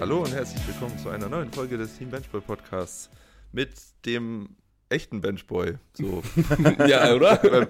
[0.00, 3.08] Hallo und herzlich willkommen zu einer neuen Folge des Team Benchboy Podcasts
[3.52, 3.70] mit
[4.04, 4.50] dem
[4.88, 5.74] echten Benchboy.
[5.94, 6.22] So.
[6.86, 7.40] ja, oder?
[7.42, 7.68] Wenn-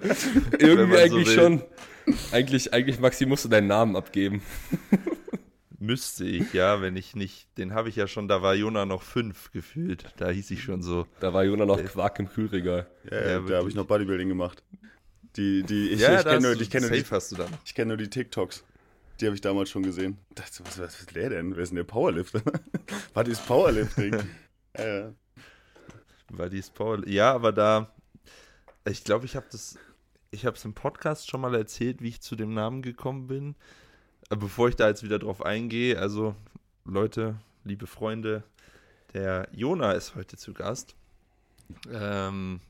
[0.61, 1.35] Irgendwie so eigentlich will.
[1.35, 1.63] schon.
[2.33, 4.43] Eigentlich, eigentlich, Maxi, musst du deinen Namen abgeben.
[5.79, 7.47] Müsste ich, ja, wenn ich nicht.
[7.59, 10.07] Den habe ich ja schon, da war Jona noch fünf gefühlt.
[10.17, 11.07] Da hieß ich schon so.
[11.21, 12.87] Da war Jona noch Quark im Kühlregal.
[13.11, 14.63] Ja, Ja, ja, da habe ich noch Bodybuilding gemacht.
[15.37, 17.33] Die, die, ich, ja, ich kenne nur, hast du- ich kenn nur, die- safe hast
[17.33, 17.59] du da noch.
[17.65, 18.65] ich kenn nur die TikToks.
[19.25, 20.19] Die habe ich damals schon gesehen.
[20.35, 21.57] Das, was, was ist der denn?
[21.57, 22.43] Wer ist denn der Powerlifter?
[23.15, 24.13] was ist Powerlifting?
[24.77, 25.15] ja, ja.
[26.29, 27.09] War dies Paul.
[27.09, 27.91] Ja, aber da.
[28.87, 29.79] Ich glaube, ich habe das.
[30.31, 33.55] Ich habe es im Podcast schon mal erzählt, wie ich zu dem Namen gekommen bin.
[34.29, 36.37] Aber bevor ich da jetzt wieder drauf eingehe, also
[36.85, 38.45] Leute, liebe Freunde,
[39.15, 40.97] der Jona ist heute zu Gast.
[41.91, 42.61] Ähm,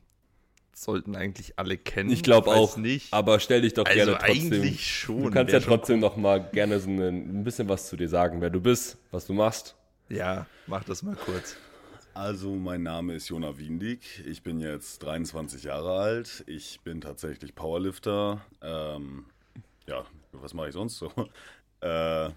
[0.83, 2.09] sollten eigentlich alle kennen.
[2.11, 2.77] Ich glaube auch.
[2.77, 3.13] nicht.
[3.13, 4.53] Aber stell dich doch also gerne trotzdem.
[4.53, 5.23] eigentlich schon.
[5.23, 8.49] du kannst ja trotzdem noch mal gerne so ein, bisschen was zu dir sagen, wer
[8.49, 9.75] du bist, was du machst.
[10.09, 11.55] Ja, mach das mal kurz.
[12.13, 14.23] Also, mein Name ist Jona Wiendig.
[14.25, 16.43] Ich bin jetzt 23 Jahre alt.
[16.47, 18.41] Ich bin tatsächlich Powerlifter.
[18.61, 19.25] Ähm,
[19.87, 21.11] ja, was mache ich sonst so?
[21.81, 22.29] Äh,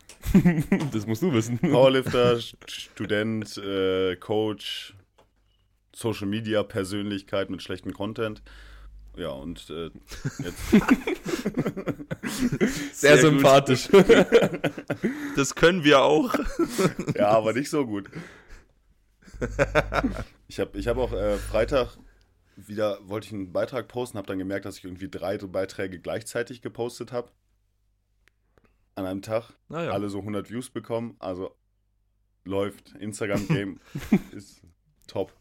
[0.92, 1.58] Das musst du wissen.
[1.58, 4.95] Powerlifter, St- Student, äh, Coach,
[5.98, 8.41] Social Media Persönlichkeit mit schlechtem Content.
[9.16, 9.91] Ja, und äh,
[10.38, 10.70] jetzt
[12.92, 13.88] Sehr, Sehr sympathisch.
[15.34, 16.34] Das können wir auch.
[17.16, 18.10] Ja, aber nicht so gut.
[20.48, 21.96] Ich habe ich hab auch äh, Freitag
[22.56, 26.60] wieder, wollte ich einen Beitrag posten, habe dann gemerkt, dass ich irgendwie drei Beiträge gleichzeitig
[26.60, 27.30] gepostet habe.
[28.94, 29.52] An einem Tag.
[29.68, 29.92] Naja.
[29.92, 31.14] Alle so 100 Views bekommen.
[31.20, 31.56] Also
[32.44, 32.94] läuft.
[32.94, 33.80] Instagram-Game
[34.33, 34.62] ist
[35.06, 35.33] top.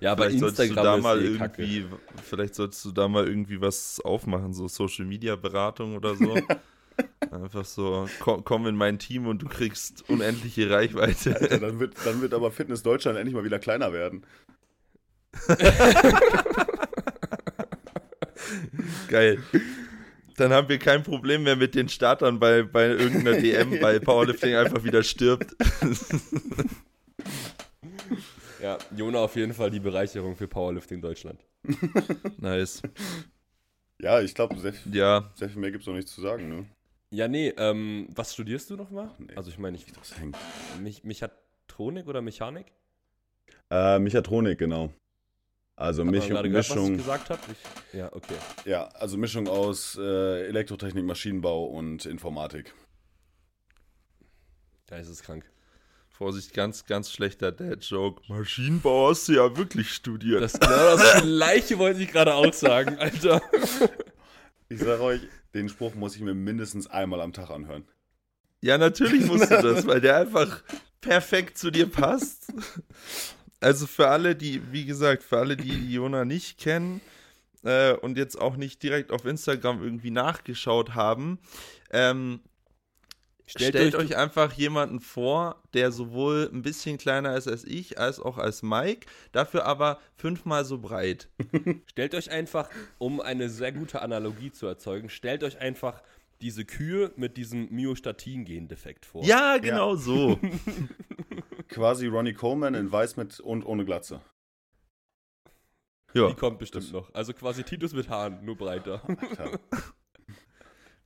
[0.00, 1.62] Ja, aber vielleicht solltest du Instagram da ist mal eh kacke.
[1.62, 1.86] irgendwie,
[2.22, 6.34] vielleicht solltest du da mal irgendwie was aufmachen, so Social Media Beratung oder so.
[7.30, 11.30] Einfach so, komm, komm in mein Team und du kriegst unendliche Reichweite.
[11.50, 14.24] Ja, dann, wird, dann wird aber Fitness Deutschland endlich mal wieder kleiner werden.
[19.08, 19.42] Geil.
[20.36, 24.54] Dann haben wir kein Problem mehr mit den Startern bei, bei irgendeiner DM, weil Powerlifting
[24.54, 25.56] einfach wieder stirbt.
[28.96, 31.44] Jona auf jeden Fall die Bereicherung für Powerlifting Deutschland.
[32.38, 32.82] Nice.
[34.00, 36.48] Ja, ich glaube, sehr, Ja, sehr viel mehr gibt es noch nicht zu sagen.
[36.48, 36.66] Ne?
[37.10, 39.10] Ja, nee, ähm, was studierst du nochmal?
[39.18, 39.34] nee.
[39.36, 40.36] Also ich meine, ich, Das hängt.
[40.80, 42.66] Mich, Mechatronik oder Mechanik?
[43.70, 44.92] Äh, Mechatronik, genau.
[45.76, 47.40] Also Hat Mischung, gerade gehört, was ich Mischung, gesagt habe?
[47.52, 48.34] Ich, ja, okay.
[48.64, 52.72] ja, also Mischung aus äh, Elektrotechnik, Maschinenbau und Informatik.
[54.88, 55.44] Geisteskrank.
[56.16, 58.22] Vorsicht, ganz, ganz schlechter Dad-Joke.
[58.28, 60.40] Maschinenbau hast du ja wirklich studiert.
[60.40, 63.42] Das, genau das gleiche wollte ich gerade auch sagen, Alter.
[64.70, 65.20] Ich sage euch,
[65.52, 67.84] den Spruch muss ich mir mindestens einmal am Tag anhören.
[68.62, 70.62] Ja, natürlich musst du das, weil der einfach
[71.02, 72.50] perfekt zu dir passt.
[73.60, 77.02] Also für alle, die, wie gesagt, für alle, die die Jona nicht kennen
[77.62, 81.38] äh, und jetzt auch nicht direkt auf Instagram irgendwie nachgeschaut haben,
[81.90, 82.40] ähm,
[83.46, 88.38] stellt, euch, einfach jemanden vor, der sowohl ein bisschen kleiner ist als ich, als auch
[88.38, 91.28] als Mike, dafür aber fünfmal so breit.
[91.86, 92.68] Stellt euch einfach,
[92.98, 96.02] um eine sehr gute Analogie zu erzeugen, stellt euch einfach
[96.40, 99.24] diese Kühe mit diesem Myostatin-Gendefekt vor.
[99.24, 100.38] Ja, genau so.
[101.68, 104.20] Quasi Ronnie Coleman in Weiß mit und ohne Glatze.
[106.12, 106.28] Ja.
[106.28, 107.12] Die kommt bestimmt noch.
[107.14, 109.02] Also quasi Titus mit Haaren, nur breiter.
[109.06, 109.60] Alter.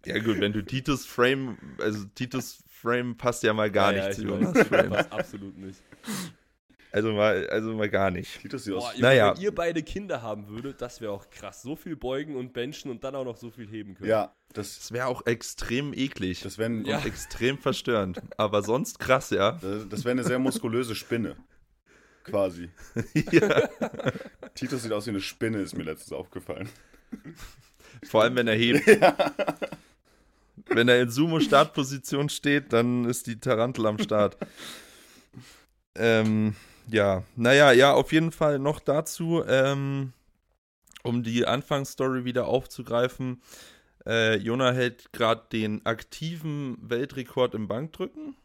[0.07, 4.07] Ja, gut, wenn du Titus Frame, also Titus Frame passt ja mal gar Ja, ja,
[4.09, 4.91] nicht zu ich Jonas Frame.
[4.91, 5.79] passt absolut nicht.
[6.93, 8.41] Also mal, also mal gar nicht.
[8.41, 9.35] Titus sieht Boah, Naja.
[9.37, 11.63] wenn ihr beide Kinder haben würdet, das wäre auch krass.
[11.63, 14.11] So viel beugen und benchen und dann auch noch so viel heben können.
[14.11, 16.99] Ja, das, Das wäre auch extrem eklig das wäre Ja.
[16.99, 18.21] und extrem verstörend.
[18.39, 19.53] Aber sonst krass, ja.
[19.91, 21.37] das wär eine sehr muskulöse Spinne.
[22.25, 22.71] Quasi.
[23.31, 23.69] ja.
[24.55, 26.69] Titus sieht aus wie eine Spinne, ist mir letztens aufgefallen.
[28.05, 28.83] Vor allem, wenn er hebt.
[30.67, 34.37] Wenn er in Sumo-Startposition steht, dann ist die Tarantel am Start.
[35.97, 36.55] Ähm,
[36.89, 40.13] ja, naja, ja, auf jeden Fall noch dazu, ähm,
[41.03, 43.43] um die Anfangsstory wieder aufzugreifen.
[44.07, 48.37] Äh, Jona hält gerade den aktiven Weltrekord im Bankdrücken.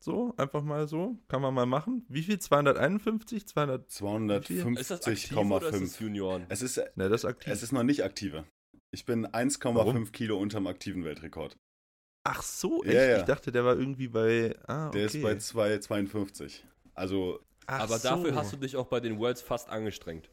[0.00, 1.18] So, einfach mal so.
[1.28, 2.04] Kann man mal machen.
[2.08, 2.38] Wie viel?
[2.38, 3.46] 251?
[3.46, 3.86] 200?
[3.88, 4.02] Ist das
[4.36, 6.02] aktiv oder ist das 250,5.
[6.02, 6.46] Junioren?
[6.48, 7.52] Es ist, Ne, das ist aktiv.
[7.52, 8.44] es ist noch nicht aktive.
[8.90, 10.12] Ich bin 1,5 Warum?
[10.12, 11.56] Kilo unterm aktiven Weltrekord.
[12.24, 13.10] Ach so, Ja, echt?
[13.10, 13.18] ja.
[13.18, 14.56] Ich dachte, der war irgendwie bei.
[14.66, 14.98] Ah, okay.
[14.98, 16.62] Der ist bei 2,52.
[16.94, 18.08] Also, Ach Aber so.
[18.08, 20.30] dafür hast du dich auch bei den Worlds fast angestrengt.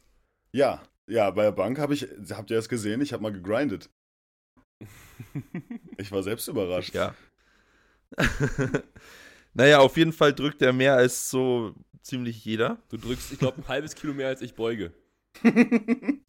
[0.52, 3.00] ja, ja, bei der Bank habe ich, habt ihr das gesehen?
[3.00, 3.90] Ich habe mal gegrindet.
[5.98, 6.94] Ich war selbst überrascht.
[6.94, 7.14] Ja.
[9.54, 12.76] Naja, auf jeden Fall drückt er mehr als so ziemlich jeder.
[12.90, 14.92] Du drückst, ich glaube, ein halbes Kilo mehr als ich beuge.
[15.42, 16.20] Du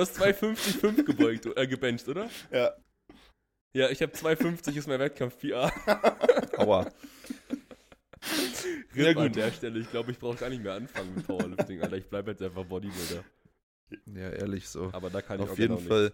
[0.00, 2.28] hast 2,50,5 gebeugt, äh, gebencht, oder?
[2.50, 2.72] Ja.
[3.72, 5.72] Ja, ich habe 2,50 ist mein Wettkampf-PR.
[6.58, 6.90] Aua.
[8.94, 9.78] RIP an der Stelle.
[9.78, 11.96] Ich glaube, ich brauche gar nicht mehr anfangen mit Powerlifting, Alter.
[11.96, 13.24] Ich bleibe jetzt einfach Bodybuilder.
[14.06, 14.90] Ja, ehrlich so.
[14.92, 16.12] Aber da kann ich auf auch jeden genau Fall,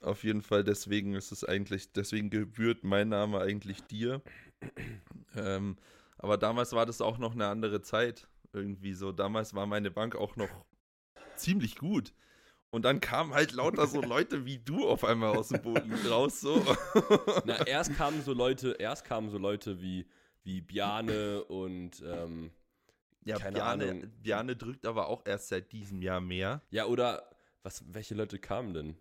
[0.00, 4.22] auf jeden Fall, deswegen ist es eigentlich, deswegen gebührt mein Name eigentlich dir.
[5.36, 5.76] Ähm,
[6.18, 8.28] aber damals war das auch noch eine andere Zeit.
[8.54, 9.12] Irgendwie so.
[9.12, 10.64] Damals war meine Bank auch noch
[11.36, 12.14] ziemlich gut.
[12.70, 16.40] Und dann kamen halt lauter so Leute wie du auf einmal aus dem Boden raus.
[16.40, 16.60] So.
[17.44, 20.06] Na, erst kamen so Leute, erst kamen so Leute wie,
[20.42, 22.50] wie Biane und ähm,
[23.24, 24.12] Ja, Keine Bjarne, Ahnung.
[24.22, 26.62] Bjarne drückt aber auch erst seit diesem Jahr mehr.
[26.70, 27.30] Ja, oder
[27.62, 28.96] was, welche Leute kamen denn?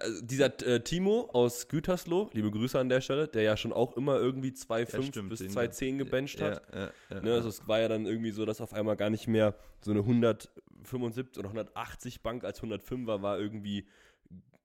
[0.00, 3.96] Also dieser äh, Timo aus Gütersloh, liebe Grüße an der Stelle, der ja schon auch
[3.96, 6.62] immer irgendwie 2,5 stimmt, bis den- 2,10 gebencht hat.
[6.74, 9.10] Ja, ja, ja, Ne, also es war ja dann irgendwie so, dass auf einmal gar
[9.10, 13.86] nicht mehr so eine 175 oder 180 Bank als 105er war irgendwie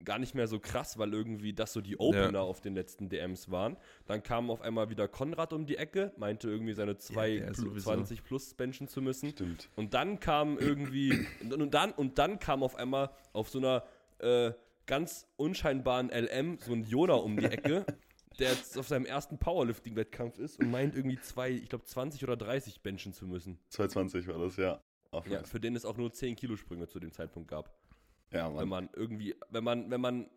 [0.03, 3.51] gar nicht mehr so krass, weil irgendwie das so die Opener auf den letzten DMs
[3.51, 3.77] waren.
[4.07, 7.83] Dann kam auf einmal wieder Konrad um die Ecke, meinte irgendwie seine der sowieso.
[7.91, 9.29] 220 plus benchen zu müssen.
[9.29, 9.69] Stimmt.
[9.75, 13.83] Und dann kam irgendwie, und, und, dann, und dann kam auf einmal auf so einer
[14.17, 14.53] äh,
[14.91, 17.85] ganz unscheinbaren LM so ein Jona um die Ecke,
[18.39, 22.35] der jetzt auf seinem ersten Powerlifting-Wettkampf ist und meint irgendwie zwei, ich glaube 20 oder
[22.35, 23.57] 30 benchen zu müssen.
[23.69, 24.83] 220 war das, ja.
[25.11, 27.73] Auf Ja, für den es auch nur 10 Kilo Sprünge zu dem Zeitpunkt gab.
[28.33, 28.67] ja, Wenn Mann.
[28.67, 30.29] man irgendwie, wenn man, wenn man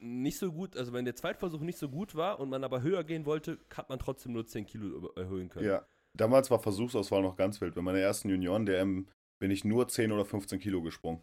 [0.00, 3.04] nicht so gut, also wenn der Zweitversuch nicht so gut war und man aber höher
[3.04, 5.66] gehen wollte, hat man trotzdem nur 10 Kilo erhöhen können.
[5.66, 5.86] Ja.
[6.12, 7.74] Damals war Versuchsauswahl noch ganz wild.
[7.74, 9.08] Bei meiner ersten Junioren-DM
[9.38, 11.22] bin ich nur 10 oder 15 Kilo gesprungen.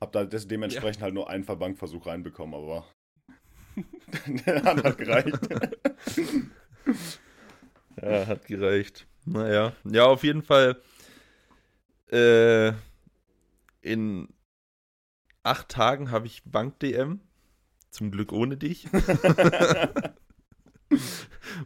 [0.00, 2.86] Hab da des, dementsprechend halt nur einen Verbankversuch reinbekommen, aber
[4.46, 5.38] der hat halt gereicht.
[8.00, 9.06] Ja, hat gereicht.
[9.24, 10.80] Naja, ja, auf jeden Fall
[12.12, 12.72] äh,
[13.80, 14.28] in
[15.42, 17.20] acht Tagen habe ich Bank-DM.
[17.90, 18.86] Zum Glück ohne dich.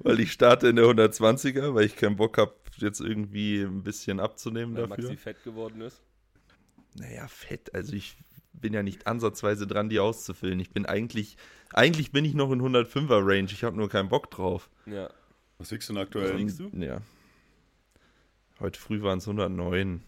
[0.00, 4.20] weil ich starte in der 120er, weil ich keinen Bock habe, jetzt irgendwie ein bisschen
[4.20, 5.04] abzunehmen Weil dafür.
[5.04, 6.02] Maxi fett geworden ist.
[6.94, 7.74] Naja, fett.
[7.74, 8.16] Also ich
[8.52, 10.60] bin ja nicht ansatzweise dran, die auszufüllen.
[10.60, 11.36] Ich bin eigentlich,
[11.72, 13.50] eigentlich bin ich noch in 105er Range.
[13.50, 14.70] Ich habe nur keinen Bock drauf.
[14.86, 15.10] Ja.
[15.58, 16.38] Was wiegst du denn aktuell?
[16.38, 16.68] wiegst du?
[16.74, 17.00] Ja.
[18.60, 20.02] Heute früh waren es 109.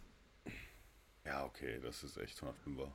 [1.25, 2.91] Ja, okay, das ist echt 105er.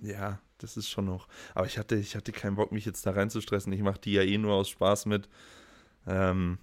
[0.00, 1.28] Ja, das ist schon noch.
[1.54, 3.72] Aber ich hatte, ich hatte keinen Bock, mich jetzt da reinzustressen.
[3.72, 5.28] Ich mache die ja eh nur aus Spaß mit.
[6.06, 6.58] Ähm,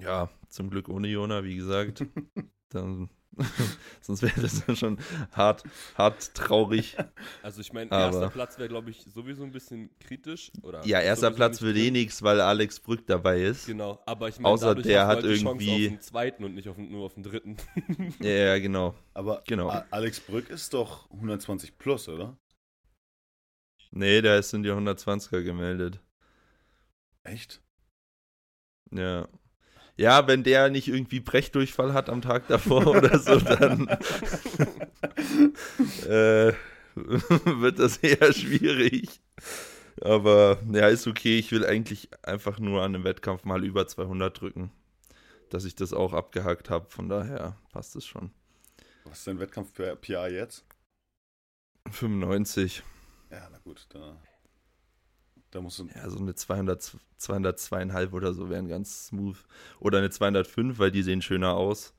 [0.00, 2.04] ja, zum Glück ohne Jona, wie gesagt.
[2.70, 3.08] Dann,
[4.00, 4.98] sonst wäre das schon
[5.32, 5.62] hart,
[5.96, 6.96] hart traurig.
[7.42, 10.50] Also ich meine, Aber- erster Platz wäre, glaube ich, sowieso ein bisschen kritisch.
[10.62, 13.66] Oder Ja, erster Platz wird eh nichts, weil Alex Brück dabei ist.
[13.66, 16.54] Genau, aber ich meine, Außer dadurch der hat die Chance irgendwie- auf den zweiten und
[16.54, 17.56] nicht auf, nur auf den dritten.
[18.20, 18.94] Ja, ja, genau.
[19.14, 19.68] Aber Genau.
[19.90, 22.36] Alex Brück ist doch 120 plus, oder?
[23.90, 26.00] Nee, da sind ja 120er gemeldet.
[27.24, 27.62] Echt?
[28.90, 29.28] Ja.
[29.98, 33.88] Ja, wenn der nicht irgendwie Brechdurchfall hat am Tag davor oder so, dann
[36.06, 36.52] äh,
[36.94, 39.20] wird das eher schwierig.
[40.00, 41.38] Aber ja, ist okay.
[41.38, 44.70] Ich will eigentlich einfach nur an einem Wettkampf mal über 200 drücken.
[45.50, 46.88] Dass ich das auch abgehakt habe.
[46.90, 48.30] Von daher passt es schon.
[49.04, 50.64] Was ist dein Wettkampf für PA jetzt?
[51.90, 52.84] 95.
[53.30, 54.16] Ja, na gut, da,
[55.50, 55.88] da musst du.
[55.94, 59.36] Ja, so eine 200, 202,5 oder so wären ganz smooth.
[59.80, 61.94] Oder eine 205, weil die sehen schöner aus.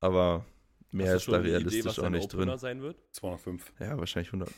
[0.00, 0.44] Aber
[0.90, 2.58] mehr ist da realistisch was auch dein nicht Opener drin.
[2.58, 2.96] sein wird?
[3.12, 3.72] 205.
[3.80, 4.50] Ja, wahrscheinlich 100.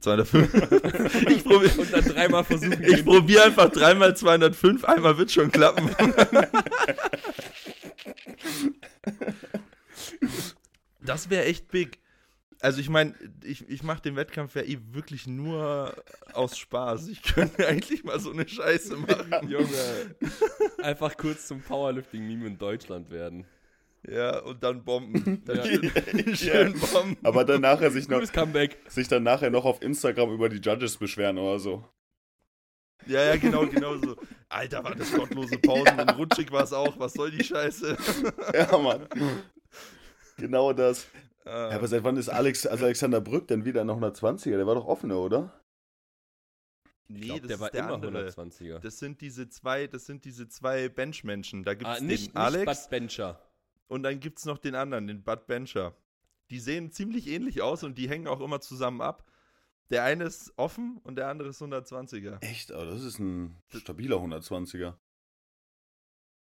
[0.00, 0.52] 205.
[1.30, 5.50] ich probiere Und dann dreimal versuchen, ich den- probier einfach dreimal 205, einmal wird schon
[5.50, 5.90] klappen.
[11.00, 11.98] das wäre echt big.
[12.66, 15.94] Also ich meine, ich, ich mache den Wettkampf ja eh wirklich nur
[16.32, 17.06] aus Spaß.
[17.06, 19.30] Ich könnte eigentlich mal so eine Scheiße machen.
[19.48, 19.68] Junge,
[20.82, 23.46] einfach kurz zum Powerlifting-Meme in Deutschland werden.
[24.08, 25.44] Ja, und dann Bomben.
[25.44, 25.64] Dann Ja.
[25.64, 25.92] schön,
[26.36, 27.16] schön Bomben.
[27.22, 28.20] Aber dann nachher sich, noch,
[28.88, 31.84] sich dann nachher noch auf Instagram über die Judges beschweren oder so.
[33.06, 34.16] Ja, ja, genau, genau so.
[34.48, 36.98] Alter, war das gottlose Pausen und rutschig war es auch.
[36.98, 37.96] Was soll die Scheiße?
[38.52, 39.06] Ja, Mann.
[40.36, 41.06] genau das.
[41.46, 41.70] Ah.
[41.70, 44.56] Ja, aber seit wann ist Alex, also Alexander Brück denn wieder noch 120er?
[44.56, 45.60] Der war doch offener, oder?
[47.08, 48.28] nee, glaub, das der ist war der immer andere.
[48.28, 48.78] 120er.
[48.80, 51.62] Das sind diese zwei, das sind diese zwei Benchmenschen.
[51.64, 53.40] Da gibt es Ah, nicht, den Alex nicht Bud Bencher.
[53.88, 55.94] und dann gibt es noch den anderen, den Bud Bencher.
[56.50, 59.24] Die sehen ziemlich ähnlich aus und die hängen auch immer zusammen ab.
[59.90, 62.42] Der eine ist offen und der andere ist 120er.
[62.42, 62.72] Echt?
[62.72, 64.94] Aber das ist ein stabiler 120er.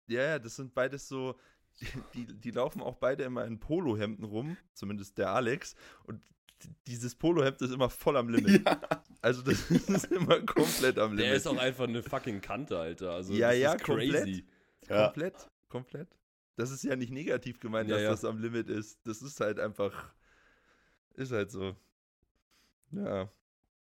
[0.08, 1.38] Ja, ja, das sind beides so,
[2.14, 5.74] die, die laufen auch beide immer in Polohemden rum, zumindest der Alex.
[6.04, 6.22] Und
[6.86, 8.62] dieses Polohemd ist immer voll am Limit.
[8.66, 8.80] Ja.
[9.20, 11.24] Also das ist immer komplett am Limit.
[11.26, 13.12] Der ist auch einfach eine fucking Kante, Alter.
[13.12, 14.46] Also, Ja, das ja, ist crazy.
[14.88, 15.04] Ja.
[15.06, 16.08] Komplett, komplett.
[16.56, 18.10] Das ist ja nicht negativ gemeint, Ja, dass ja.
[18.10, 18.98] das am Limit ist.
[19.04, 20.12] Das ist halt einfach,
[21.14, 21.76] ist halt so.
[22.90, 23.30] Ja.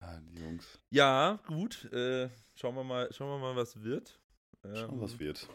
[0.00, 0.78] Ah, die Jungs.
[0.90, 1.85] Ja, gut.
[1.93, 4.19] Äh, schauen wir mal, schauen wir mal, was wird.
[4.62, 5.49] Schauen, Ähm, was wird.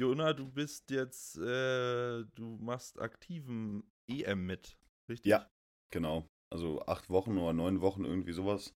[0.00, 4.78] Jona, du bist jetzt, äh, du machst aktiven EM mit,
[5.10, 5.28] richtig?
[5.30, 5.46] Ja.
[5.92, 6.26] Genau.
[6.50, 8.74] Also acht Wochen oder neun Wochen, irgendwie sowas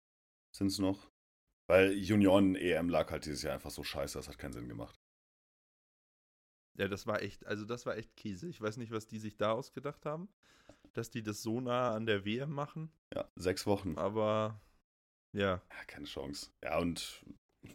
[0.55, 1.11] sind es noch.
[1.67, 5.01] Weil Junioren-EM lag halt dieses Jahr einfach so scheiße, das hat keinen Sinn gemacht.
[6.77, 8.47] Ja, das war echt, also das war echt Käse.
[8.49, 10.29] Ich weiß nicht, was die sich da ausgedacht haben,
[10.93, 13.97] dass die das so nah an der WM machen, Ja, sechs Wochen.
[13.97, 14.61] aber
[15.33, 15.63] ja.
[15.71, 16.51] Ja, keine Chance.
[16.63, 17.25] Ja, und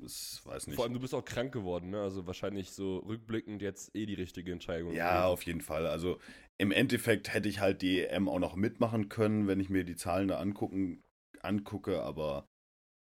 [0.04, 0.76] es weiß nicht.
[0.76, 2.02] Vor allem, du bist auch krank geworden, ne?
[2.02, 4.94] Also wahrscheinlich so rückblickend jetzt eh die richtige Entscheidung.
[4.94, 5.88] Ja, auf jeden Fall.
[5.88, 6.20] Also
[6.58, 9.96] im Endeffekt hätte ich halt die EM auch noch mitmachen können, wenn ich mir die
[9.96, 11.02] Zahlen da angucken,
[11.42, 12.46] angucke, aber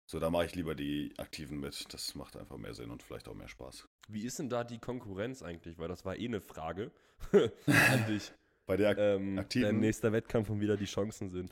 [0.10, 1.94] so, da mache ich lieber die Aktiven mit.
[1.94, 3.86] Das macht einfach mehr Sinn und vielleicht auch mehr Spaß.
[4.08, 5.77] Wie ist denn da die Konkurrenz eigentlich?
[5.79, 6.91] Weil das war eh eine Frage
[7.32, 8.32] an dich.
[8.67, 9.63] Bei der Ak Ähm, Aktiven?
[9.65, 11.51] Dein nächster Wettkampf und wieder die Chancen sind.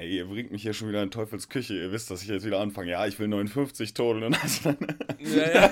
[0.00, 1.74] Ey, ihr bringt mich hier schon wieder in Teufels Küche.
[1.74, 2.92] Ihr wisst, dass ich jetzt wieder anfange.
[2.92, 4.78] Ja, ich will 59 Total und das dann.
[5.18, 5.68] Ja,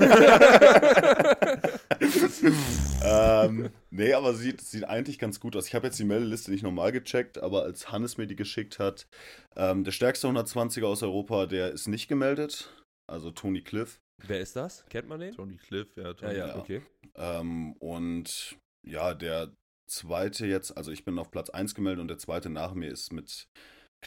[3.44, 5.68] ähm, nee, aber sieht, sieht eigentlich ganz gut aus.
[5.68, 9.06] Ich habe jetzt die Meldeliste nicht normal gecheckt, aber als Hannes mir die geschickt hat,
[9.54, 12.74] ähm, der stärkste 120er aus Europa, der ist nicht gemeldet.
[13.06, 14.00] Also Tony Cliff.
[14.26, 14.84] Wer ist das?
[14.90, 15.34] Kennt man den?
[15.36, 16.06] Tony Cliff, ja.
[16.06, 16.56] Ja, Tony ja, ja.
[16.56, 16.82] okay.
[17.14, 19.52] Ähm, und ja, der
[19.88, 23.12] zweite jetzt, also ich bin auf Platz 1 gemeldet und der zweite nach mir ist
[23.12, 23.46] mit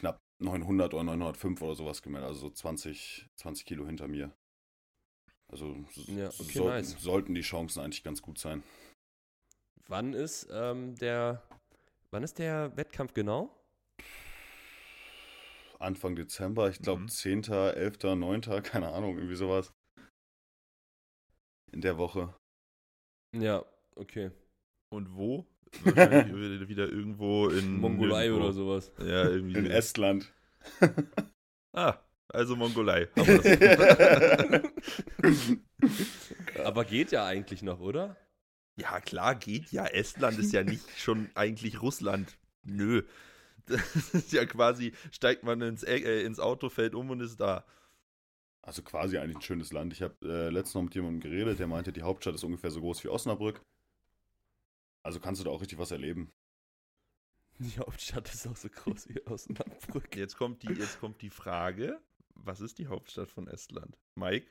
[0.00, 2.28] knapp 900 oder 905 oder sowas gemeldet.
[2.28, 4.32] Also so 20, 20 Kilo hinter mir.
[5.52, 6.96] Also Ja, okay, sollten, nice.
[7.00, 8.62] sollten die Chancen eigentlich ganz gut sein.
[9.88, 11.42] Wann ist ähm, der
[12.10, 13.56] wann ist der Wettkampf genau?
[15.78, 17.08] Anfang Dezember, ich glaube Mhm.
[17.08, 19.72] 10., 11., 9., keine Ahnung, irgendwie sowas.
[21.72, 22.34] In der Woche.
[23.34, 23.64] Ja,
[23.96, 24.30] okay.
[24.92, 25.46] Und wo?
[25.84, 28.44] Wahrscheinlich wieder- irgendwo in Mongolei nirgendwo.
[28.44, 28.92] oder sowas.
[28.98, 29.58] Ja, irgendwie.
[29.58, 30.32] In Estland.
[31.72, 31.98] Ah,
[32.28, 33.08] also Mongolei.
[36.64, 38.16] Aber geht ja eigentlich noch, oder?
[38.76, 39.86] ja, klar, geht ja.
[39.86, 42.38] Estland ist ja nicht schon eigentlich Russland.
[42.62, 43.02] Nö.
[43.66, 47.38] Das ist ja quasi, steigt man ins, E- äh, ins Auto, fällt um und ist
[47.40, 47.64] da.
[48.62, 49.92] Also quasi eigentlich ein schönes Land.
[49.92, 52.80] Ich habe äh, letztens noch mit jemandem geredet, der meinte, die Hauptstadt ist ungefähr so
[52.80, 53.60] groß wie Osnabrück.
[55.02, 56.32] Also kannst du da auch richtig was erleben.
[57.58, 60.16] Die Hauptstadt ist auch so groß wie Osnabrück.
[60.16, 62.00] Jetzt kommt die, jetzt kommt die Frage,
[62.34, 63.98] was ist die Hauptstadt von Estland?
[64.14, 64.46] Mike?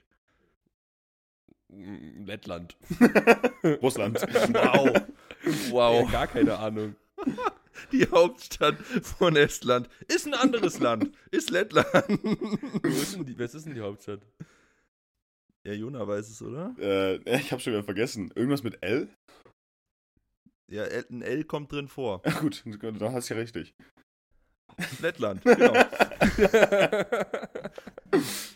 [1.70, 2.78] Mm, Lettland.
[3.82, 4.22] Russland.
[4.22, 5.02] Wow.
[5.72, 6.06] Wow.
[6.06, 6.96] Ja, gar keine Ahnung.
[7.92, 11.16] Die Hauptstadt von Estland ist ein anderes Land.
[11.32, 11.88] Ist Lettland.
[11.88, 14.20] Wo ist die, was ist denn die Hauptstadt?
[15.64, 16.76] Ja, Jona weiß es, oder?
[16.78, 18.32] äh, ich habe schon wieder vergessen.
[18.36, 19.08] Irgendwas mit L?
[20.70, 22.22] Ja, L- ein L kommt drin vor.
[22.26, 23.74] Ja, gut, dann hast du ja richtig.
[25.02, 25.74] Lettland, genau.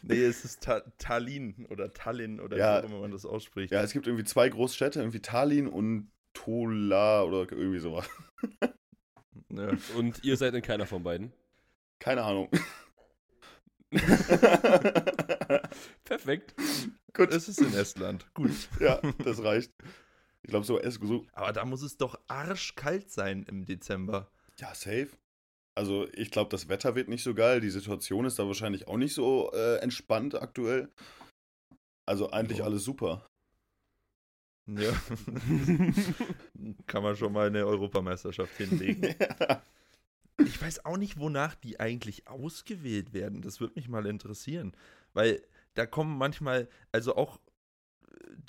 [0.05, 2.81] Nee, es ist Ta Tallinn oder Tallinn oder Ja.
[2.81, 3.71] wie auch immer man das ausspricht.
[3.71, 8.09] Ja, es gibt irgendwie zwei Großstädte, irgendwie Tallinn und Tola oder irgendwie sowas.
[9.49, 9.71] Ja.
[9.95, 11.31] Und ihr seid in keiner von beiden?
[11.99, 12.49] Keine Ahnung.
[16.03, 16.53] Perfekt.
[17.13, 17.31] Gut.
[17.31, 18.25] Es ist in Estland.
[18.33, 18.51] Gut.
[18.79, 19.71] ja, das reicht.
[20.43, 21.25] Ich glaube, so, es- so.
[21.33, 24.29] Aber da muss es doch arschkalt sein im Dezember.
[24.59, 25.09] Ja, safe.
[25.75, 27.59] Also, ich glaube, das Wetter wird nicht so geil.
[27.61, 30.89] Die Situation ist da wahrscheinlich auch nicht so äh, entspannt aktuell.
[32.05, 32.65] Also, eigentlich Boah.
[32.65, 33.25] alles super.
[34.67, 34.91] Ja.
[36.87, 39.15] Kann man schon mal eine Europameisterschaft hinlegen.
[40.39, 43.43] Ich weiß auch nicht, wonach die eigentlich ausgewählt werden.
[43.43, 44.75] Das würde mich mal interessieren.
[45.13, 45.43] Weil
[45.75, 47.39] da kommen manchmal, also auch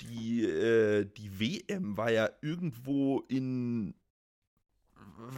[0.01, 3.95] die, äh, die WM war ja irgendwo in,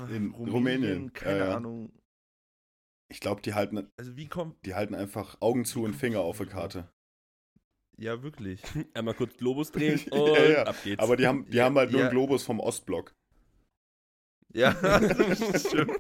[0.10, 1.56] In Rumänien, keine ja, ja.
[1.58, 1.92] Ahnung.
[3.10, 6.38] Ich glaube, die halten, Also wie kommt, die halten einfach Augen zu und Finger auf
[6.38, 6.90] der Karte.
[7.98, 8.62] ja wirklich.
[8.94, 10.64] Einmal kurz Globus drehen Ja, und ja.
[10.64, 11.02] ab geht's.
[11.04, 12.08] Aber die haben, die Ja, haben halt nur ja.
[12.08, 13.16] einen Globus vom Ostblock.
[14.54, 15.98] Ja, das stimmt.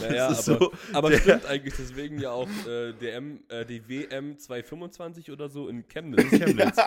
[0.00, 5.30] Naja, aber, so, aber stimmt eigentlich deswegen ja auch äh, DM, äh, die WM 225
[5.30, 6.28] oder so in Chemnitz.
[6.30, 6.76] Chemnitz.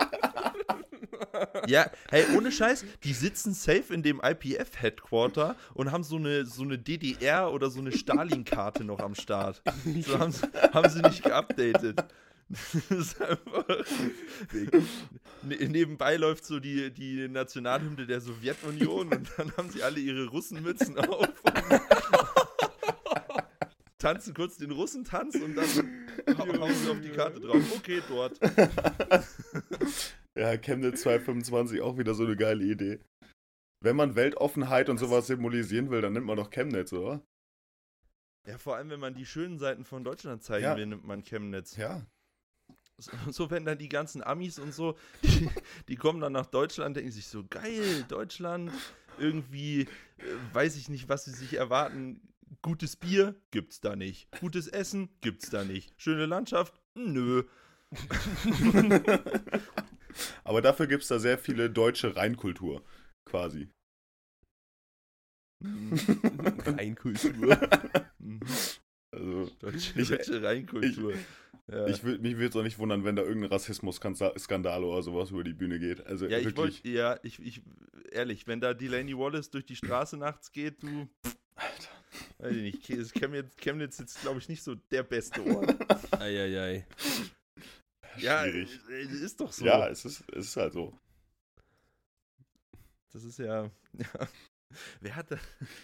[1.66, 6.62] Ja, hey, ohne Scheiß, die sitzen safe in dem IPF-Headquarter und haben so eine, so
[6.62, 9.62] eine DDR- oder so eine Stalin-Karte noch am Start.
[10.02, 12.04] So haben, sie- haben sie nicht geupdatet.
[12.48, 13.64] Das ist einfach.
[15.42, 20.26] Ne, nebenbei läuft so die, die Nationalhymne der Sowjetunion und dann haben sie alle ihre
[20.26, 21.26] Russenmützen auf.
[24.04, 25.66] Tanzen kurz den Russentanz und dann
[26.38, 27.62] hau- hauen sie auf die Karte drauf.
[27.76, 28.38] Okay, dort.
[30.36, 32.98] Ja, Chemnitz 225, auch wieder so eine geile Idee.
[33.84, 37.22] Wenn man Weltoffenheit und sowas symbolisieren will, dann nimmt man doch Chemnitz, oder?
[38.46, 40.76] Ja, vor allem, wenn man die schönen Seiten von Deutschland zeigen Ja.
[40.76, 41.76] will, nimmt man Chemnitz.
[41.76, 42.04] Ja.
[42.98, 45.48] So, so, wenn dann die ganzen Amis und so, die,
[45.88, 48.72] die kommen dann nach Deutschland, denken sich so, geil, Deutschland,
[49.18, 49.86] irgendwie, äh,
[50.52, 52.20] weiß ich nicht, was sie sich erwarten.
[52.62, 54.28] Gutes Bier gibt's da nicht.
[54.40, 55.94] Gutes Essen gibt's da nicht.
[56.00, 56.80] Schöne Landschaft?
[56.94, 57.44] Nö.
[60.44, 62.82] Aber dafür gibt es da sehr viele deutsche Reinkultur,
[63.24, 63.68] quasi.
[65.62, 65.92] Mhm.
[66.66, 67.58] Reinkultur.
[68.18, 68.40] Mhm.
[69.12, 71.14] Also, Deutsche, Ich- deutsche Reinkultur.
[71.68, 71.86] ja.
[71.86, 75.44] ich würd, mich würde es auch nicht wundern, wenn da irgendein Rassismus-Skandal oder sowas über
[75.44, 76.04] die Bühne geht.
[76.06, 76.56] Also ja, ich wirklich.
[76.84, 77.62] wollte, ja, ich, ich,
[78.10, 81.08] ehrlich, wenn da Delaney Wallace durch die Straße nachts geht, du,
[81.54, 81.93] Alter.
[82.38, 86.20] Weiß ich nicht, Ke- Chemnitz, Chemnitz ist, glaube ich, nicht so der beste Ort.
[86.20, 86.86] Eieiei.
[88.18, 88.80] Ja, Schwierig.
[88.90, 89.64] äh, ist doch so.
[89.64, 90.98] Ja, es ist, es ist halt so.
[93.12, 94.28] Das ist ja, ja.
[95.00, 95.38] Wer hat da,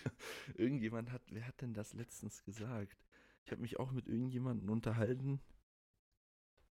[0.55, 2.97] irgendjemand hat, wer hat denn das letztens gesagt?
[3.45, 5.41] Ich habe mich auch mit irgendjemandem unterhalten.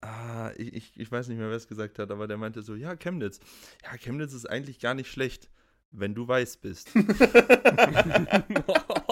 [0.02, 2.74] Ah, ich, ich, ich weiß nicht mehr, wer es gesagt hat, aber der meinte so,
[2.74, 3.40] ja, Chemnitz.
[3.82, 5.50] Ja, Chemnitz ist eigentlich gar nicht schlecht,
[5.90, 6.90] wenn du weiß bist.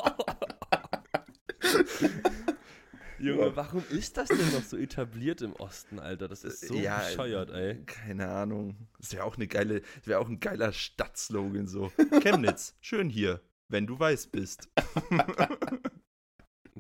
[3.25, 6.29] Junge, warum ist das denn noch so etabliert im Osten, Alter?
[6.29, 7.83] Das ist so Ja, bescheuert, ey.
[7.85, 8.77] Keine Ahnung.
[8.99, 11.91] Das wäre auch eine geile, das wäre auch ein geiler Stadtslogan so.
[12.23, 14.69] Chemnitz, schön hier, wenn du weiß bist.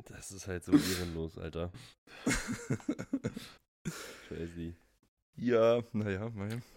[0.06, 1.72] Das ist halt so ehrenlos, Alter.
[4.28, 4.74] Crazy.
[5.36, 6.30] Ja, naja,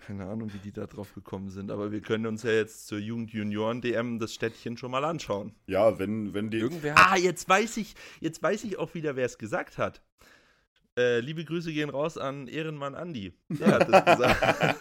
[0.06, 2.98] keine Ahnung, wie die da drauf gekommen sind, aber wir können uns ja jetzt zur
[2.98, 5.54] Jugend-Junioren-DM das Städtchen schon mal anschauen.
[5.68, 6.58] Ja, wenn, wenn die.
[6.58, 6.96] Irgendwer.
[6.98, 10.02] Ah, jetzt weiß ich, jetzt weiß ich auch wieder, wer es gesagt hat.
[10.98, 13.32] Äh, liebe Grüße gehen raus an Ehrenmann Andi.
[13.50, 14.76] Der hat es gesagt.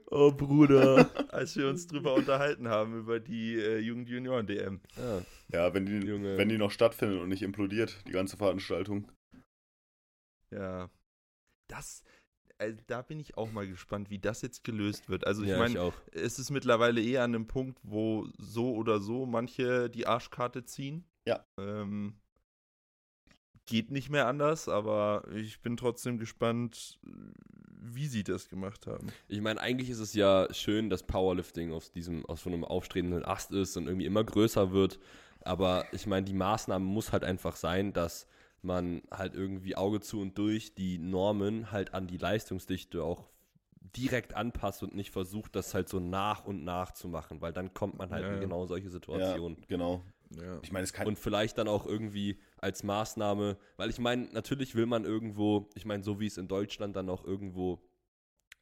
[0.10, 1.08] oh, Bruder.
[1.28, 4.80] als wir uns drüber unterhalten haben, über die äh, Jugend-Junioren-DM.
[4.98, 5.22] Ja.
[5.52, 6.36] Ja, wenn die, Junge.
[6.36, 9.08] wenn die noch stattfindet und nicht implodiert, die ganze Veranstaltung.
[10.50, 10.90] Ja.
[11.68, 12.02] Das,
[12.58, 15.26] äh, da bin ich auch mal gespannt, wie das jetzt gelöst wird.
[15.26, 19.26] Also ich ja, meine, es ist mittlerweile eher an einem Punkt, wo so oder so
[19.26, 21.04] manche die Arschkarte ziehen.
[21.26, 21.44] Ja.
[21.58, 22.14] Ähm,
[23.66, 26.98] geht nicht mehr anders, aber ich bin trotzdem gespannt,
[27.78, 29.08] wie sie das gemacht haben.
[29.28, 33.24] Ich meine, eigentlich ist es ja schön, dass Powerlifting aus diesem, aus so einem aufstrebenden
[33.24, 34.98] Ast ist und irgendwie immer größer wird.
[35.40, 38.26] Aber ich meine, die Maßnahme muss halt einfach sein, dass
[38.66, 43.28] man halt irgendwie Auge zu und durch die Normen halt an die Leistungsdichte auch
[43.80, 47.72] direkt anpasst und nicht versucht, das halt so nach und nach zu machen, weil dann
[47.72, 48.40] kommt man halt Ja, in ja.
[48.40, 49.64] genau solche Ja, Situationen.
[49.68, 50.02] genau.
[50.30, 50.58] Ja.
[50.62, 51.06] Ich meine, es kann.
[51.06, 55.84] Und vielleicht dann auch irgendwie als Maßnahme, weil ich meine, natürlich will man irgendwo, ich
[55.84, 57.80] meine, so wie es in Deutschland dann auch irgendwo,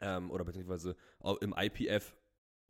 [0.00, 2.14] ähm, oder beziehungsweise auch im IPF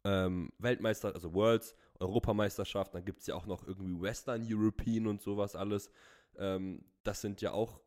[0.05, 5.23] ähm, Weltmeister, also Worlds, Europameisterschaft, dann gibt es ja auch noch irgendwie Western European und
[5.23, 5.90] sowas alles.
[6.38, 7.81] Ähm, das sind ja auch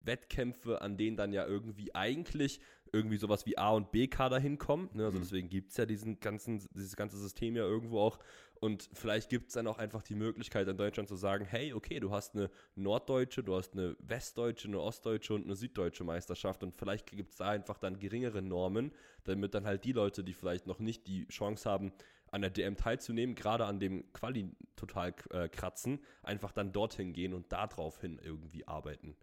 [0.00, 2.60] Wettkämpfe, an denen dann ja irgendwie eigentlich
[2.92, 4.90] irgendwie sowas wie A und B-Kader hinkommen.
[4.92, 5.04] Ne?
[5.06, 5.22] Also Mhm.
[5.22, 8.18] deswegen gibt es ja diesen ganzen, dieses ganze System ja irgendwo auch.
[8.60, 11.98] Und vielleicht gibt es dann auch einfach die Möglichkeit in Deutschland zu sagen, hey, okay,
[12.00, 16.76] du hast eine norddeutsche, du hast eine westdeutsche, eine ostdeutsche und eine süddeutsche Meisterschaft und
[16.76, 18.92] vielleicht gibt es da einfach dann geringere Normen,
[19.24, 21.92] damit dann halt die Leute, die vielleicht noch nicht die Chance haben,
[22.32, 27.34] an der DM teilzunehmen, gerade an dem Quali total äh, kratzen, einfach dann dorthin gehen
[27.34, 29.16] und daraufhin irgendwie arbeiten.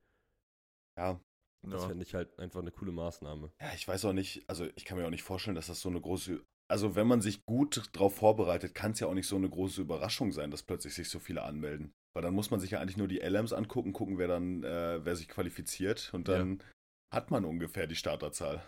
[0.98, 1.20] Ja.
[1.64, 1.88] Das Ja.
[1.90, 3.52] fände ich halt einfach eine coole Maßnahme.
[3.60, 5.90] Ja, ich weiß auch nicht, also ich kann mir auch nicht vorstellen, dass das so
[5.90, 6.42] eine große.
[6.72, 9.82] Also, wenn man sich gut drauf vorbereitet, kann es ja auch nicht so eine große
[9.82, 11.92] Überraschung sein, dass plötzlich sich so viele anmelden.
[12.14, 15.04] Weil dann muss man sich ja eigentlich nur die LMs angucken, gucken, wer dann, äh,
[15.04, 16.64] wer sich qualifiziert und dann
[17.12, 18.64] hat man ungefähr die Starterzahl.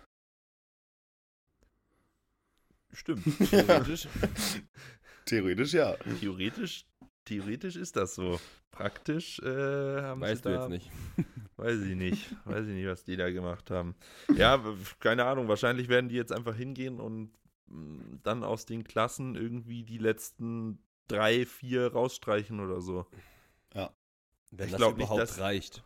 [2.93, 3.23] Stimmt.
[3.49, 4.08] Theoretisch.
[5.25, 5.95] Theoretisch ja.
[6.19, 6.86] Theoretisch,
[7.25, 8.39] theoretisch ist das so.
[8.71, 10.91] Praktisch äh, haben Weißt sie du da, jetzt nicht.
[11.58, 12.36] Weiß ich nicht.
[12.45, 13.95] Weiß ich nicht, was die da gemacht haben.
[14.36, 14.63] Ja,
[14.99, 15.47] keine Ahnung.
[15.49, 17.32] Wahrscheinlich werden die jetzt einfach hingehen und
[17.67, 23.06] mh, dann aus den Klassen irgendwie die letzten drei, vier rausstreichen oder so.
[24.54, 25.82] Wenn Ich das glaub nicht, überhaupt dass- reicht.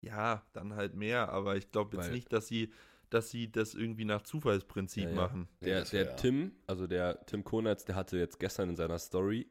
[0.00, 2.72] ja, dann halt mehr, aber ich glaube jetzt Weil- nicht, dass sie,
[3.10, 5.14] dass sie das irgendwie nach Zufallsprinzip Ja, ja.
[5.16, 5.48] machen.
[5.60, 9.46] Der, der Tim, also der Tim Konatz, der hatte jetzt gestern in seiner Story,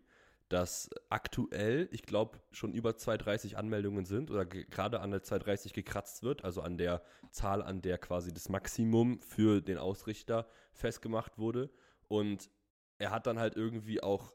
[0.49, 5.73] dass aktuell, ich glaube, schon über 230 Anmeldungen sind oder ge- gerade an der 230
[5.73, 11.37] gekratzt wird, also an der Zahl, an der quasi das Maximum für den Ausrichter festgemacht
[11.39, 11.71] wurde.
[12.07, 12.51] Und
[12.99, 14.33] er hat dann halt irgendwie auch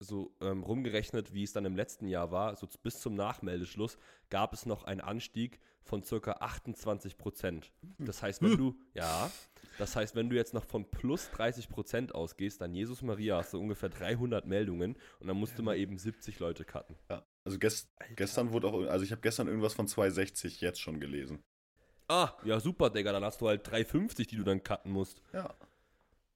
[0.00, 3.98] so ähm, rumgerechnet, wie es dann im letzten Jahr war, so bis zum Nachmeldeschluss
[4.30, 7.72] gab es noch einen Anstieg von circa 28 Prozent.
[7.98, 9.30] Das heißt, wenn du, ja,
[9.78, 13.54] das heißt, wenn du jetzt noch von plus 30 Prozent ausgehst, dann Jesus Maria hast
[13.54, 16.96] du ungefähr 300 Meldungen und dann musst du mal eben 70 Leute cutten.
[17.08, 17.24] Ja.
[17.44, 21.42] Also gest, gestern wurde auch, also ich habe gestern irgendwas von 260 jetzt schon gelesen.
[22.06, 25.22] Ah, ja super, Digga, dann hast du halt 350, die du dann cutten musst.
[25.32, 25.54] Ja.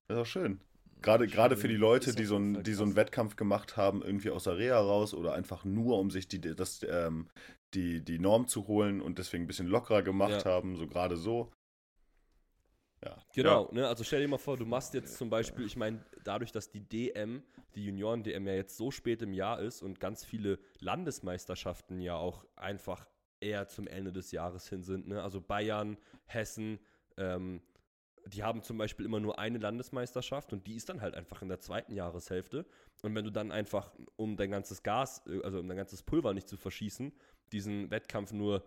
[0.09, 0.61] Das ist auch schön.
[1.03, 2.97] Gerade, gerade für die Leute, die so, Fall die so einen.
[2.97, 6.85] Wettkampf gemacht haben, irgendwie aus der Reha raus oder einfach nur, um sich die, das,
[6.89, 7.29] ähm,
[7.75, 10.53] die, die Norm zu holen und deswegen ein bisschen lockerer gemacht Ja.
[10.53, 11.51] haben, so gerade so.
[13.05, 13.17] Ja.
[13.35, 13.89] Genau, ne?
[13.89, 16.81] Also stell dir mal vor, du machst jetzt zum Beispiel, ich meine, dadurch, dass die
[16.81, 17.43] DM,
[17.75, 22.45] die Junioren-DM ja jetzt so spät im Jahr ist und ganz viele Landesmeisterschaften ja auch
[22.55, 23.09] einfach
[23.41, 25.21] eher zum Ende des Jahres hin sind, ne?
[25.21, 26.79] Also Bayern, Hessen,
[27.17, 27.61] ähm,
[28.27, 31.49] die haben zum Beispiel immer nur eine Landesmeisterschaft und die ist dann halt einfach in
[31.49, 32.67] der zweiten Jahreshälfte.
[33.03, 36.35] Und wenn du dann einfach, um dein ganzes Gas, äh, also um dein ganzes Pulver
[36.35, 37.13] nicht zu verschießen,
[37.53, 38.65] diesen Wettkampf nur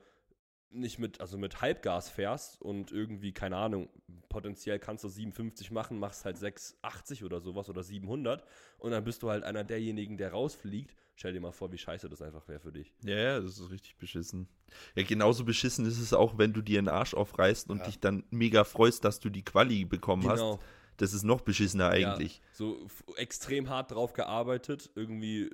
[0.76, 3.90] nicht mit, also mit Halbgas fährst und irgendwie, keine Ahnung,
[4.30, 8.44] potenziell kannst du 57 machen, machst halt 680 oder sowas oder 700
[8.78, 10.96] und dann bist du halt einer derjenigen, der rausfliegt.
[11.18, 12.94] Stell dir mal vor, wie scheiße das einfach wäre für dich.
[13.04, 14.50] Ja, ja, das ist richtig beschissen.
[14.96, 17.86] Ja, genauso beschissen ist es auch, wenn du dir den Arsch aufreißt und Ja.
[17.86, 20.58] dich dann mega freust, dass du die Quali bekommen Genau.
[20.58, 20.66] hast.
[20.98, 22.38] Das ist noch beschissener eigentlich.
[22.38, 25.50] Ja, so extrem hart drauf gearbeitet, irgendwie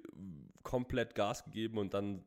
[0.63, 2.23] komplett Gas gegeben und dann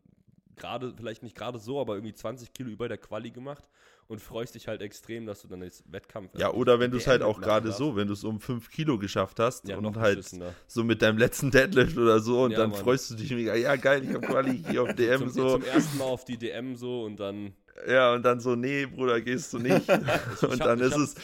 [0.56, 3.68] gerade, vielleicht nicht gerade so, aber irgendwie 20 Kilo über der Quali gemacht
[4.06, 6.30] und freust dich halt extrem, dass du dann jetzt Wettkampf.
[6.38, 8.98] Ja, oder wenn du es halt auch gerade so, wenn du es um 5 Kilo
[8.98, 10.28] geschafft hast Ja, und halt
[10.66, 12.80] so mit deinem letzten Deadlift oder so und Ja, dann Mann.
[12.80, 15.50] freust du dich mega, ja geil, ich hab Quali hier auf DM zum, so.
[15.58, 17.54] zum ersten Mal auf die DM so und dann.
[17.88, 19.88] Ja, und dann so, nee, Bruder, gehst du nicht.
[19.88, 21.14] Hab- und dann ist es,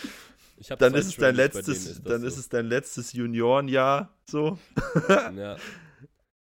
[0.79, 2.27] dann ist es dein letztes, ist dann so.
[2.27, 4.59] ist es dein letztes Juniorenjahr, so.
[5.09, 5.57] Ja.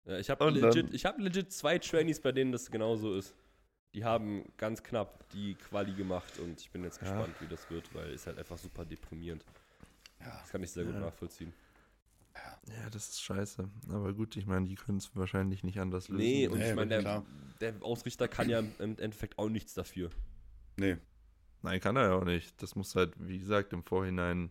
[0.05, 3.33] Ja ich habe legit, ich hab legit zwei Trainees, bei denen das genauso ist.
[3.93, 7.03] Die haben ganz knapp die Quali gemacht und ich bin jetzt Ja.
[7.03, 9.45] gespannt, wie das wird, weil es halt einfach super deprimierend.
[10.19, 10.31] Ja.
[10.41, 10.99] Das kann ich sehr gut Ja.
[11.01, 11.53] nachvollziehen.
[12.67, 13.69] Ja, das ist scheiße.
[13.89, 16.23] Aber gut, ich meine, die können es wahrscheinlich nicht anders lösen.
[16.23, 17.23] Nee, und Nee, ich meine, der,
[17.61, 20.09] der Ausrichter kann ja im Endeffekt auch nichts dafür.
[20.77, 20.97] Nee.
[21.61, 22.59] Nein, kann er ja auch nicht.
[22.63, 24.49] Das muss halt, wie gesagt, im Vorhinein,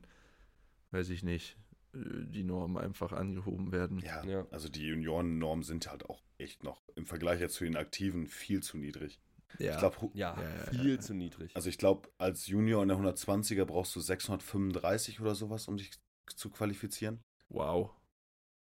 [0.93, 1.57] weiß ich nicht,
[1.95, 3.99] die Norm einfach angehoben werden.
[4.01, 4.25] Ja.
[4.25, 4.47] Ja.
[4.51, 8.63] Also die Juniorennormen sind halt auch echt noch im Vergleich jetzt zu den Aktiven viel
[8.63, 9.21] zu niedrig.
[9.59, 9.73] Ja.
[9.73, 11.55] Ich glaube, Ja, Ja, ja, viel zu niedrig.
[11.55, 15.91] also ich glaube, als Junior in der 120er brauchst du 635 oder sowas, um dich
[16.35, 17.23] zu qualifizieren.
[17.49, 17.91] wow.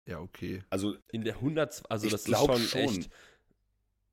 [0.04, 0.64] Ja, okay.
[0.68, 2.80] Also In der 100, also Ich das ist glaub schon, schon.
[2.80, 3.10] echt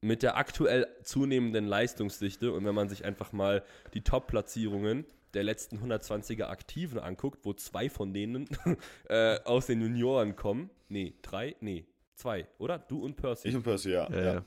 [0.01, 5.77] mit der aktuell zunehmenden Leistungsdichte und wenn man sich einfach mal die Top-Platzierungen der letzten
[5.77, 8.47] 120er Aktiven anguckt, wo zwei von denen
[9.09, 10.69] äh, aus den Junioren kommen.
[10.87, 11.55] Nee, drei?
[11.61, 12.79] Nee, zwei, oder?
[12.79, 13.49] Du und Percy.
[13.49, 14.09] ich und Percy, ja.
[14.09, 14.33] Ja, ja.
[14.35, 14.45] ja.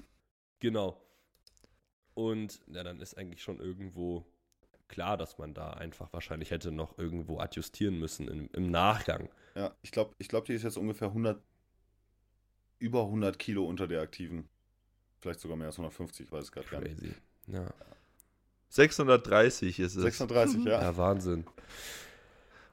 [0.61, 1.01] Genau.
[2.15, 4.27] Und ja, dann ist eigentlich schon irgendwo
[4.89, 9.31] klar, dass man da einfach wahrscheinlich hätte noch irgendwo adjustieren müssen im, im Nachgang.
[9.55, 11.43] Ja, ich glaube, ich glaub, die ist jetzt ungefähr 100,
[12.79, 14.49] über 100 Kilo unter der Aktiven.
[15.21, 16.99] Vielleicht sogar mehr als 150, ich weiß es gerade gar nicht.
[16.99, 17.15] Crazy.
[17.47, 17.67] Ja,
[18.73, 20.03] 630 ist es.
[20.03, 20.81] 36, ja.
[20.81, 21.45] ja Wahnsinn.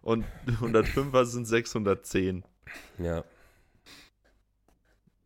[0.02, 2.46] Und 105er sind 610.
[3.00, 3.26] Ja.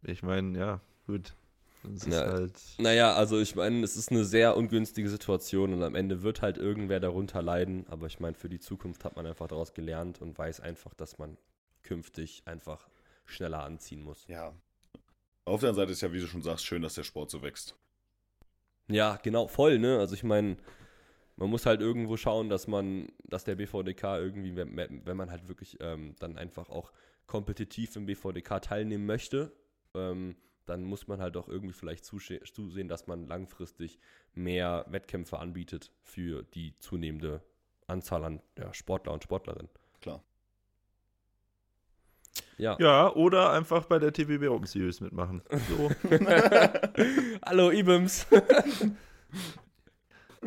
[0.02, 1.36] Ich meine, ja, gut.
[1.84, 2.26] Das ist Ja.
[2.26, 2.54] halt.
[2.80, 6.58] Naja, also ich meine, es ist eine sehr ungünstige Situation und am Ende wird halt
[6.58, 7.86] irgendwer darunter leiden.
[7.90, 11.20] Aber ich meine, für die Zukunft hat man einfach daraus gelernt und weiß einfach, dass
[11.20, 11.38] man
[11.84, 12.88] künftig einfach
[13.26, 14.26] schneller anziehen muss.
[14.28, 14.54] Ja.
[15.46, 17.44] Auf der anderen Seite ist ja, wie du schon sagst, schön, dass der Sport so
[17.44, 17.76] wächst.
[18.88, 20.00] Ja, genau, voll, ne?
[20.00, 20.58] Also ich meine,
[21.36, 25.48] man muss halt irgendwo schauen, dass man, dass der BVDK irgendwie, wenn, wenn man halt
[25.48, 26.92] wirklich ähm, dann einfach auch
[27.26, 29.52] kompetitiv im BVDK teilnehmen möchte,
[29.94, 34.00] ähm, dann muss man halt auch irgendwie vielleicht zusehen, dass man langfristig
[34.34, 37.42] mehr Wettkämpfe anbietet für die zunehmende
[37.88, 39.70] Anzahl an ja, Sportler und Sportlerinnen.
[40.02, 40.24] Klar.
[42.58, 42.78] Ja.
[42.80, 45.42] Ja, oder einfach bei der TBB Open Series mitmachen.
[45.70, 45.92] So.
[47.46, 48.26] Hallo, Ibims.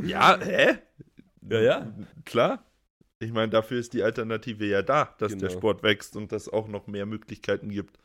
[0.03, 0.79] ja, hä?
[1.43, 1.93] ja, ja.
[2.25, 2.63] Klar.
[3.19, 5.59] Ich meine, dafür ist die Alternative ja da, dass der Genau.
[5.59, 7.99] Sport wächst und dass auch noch mehr Möglichkeiten gibt.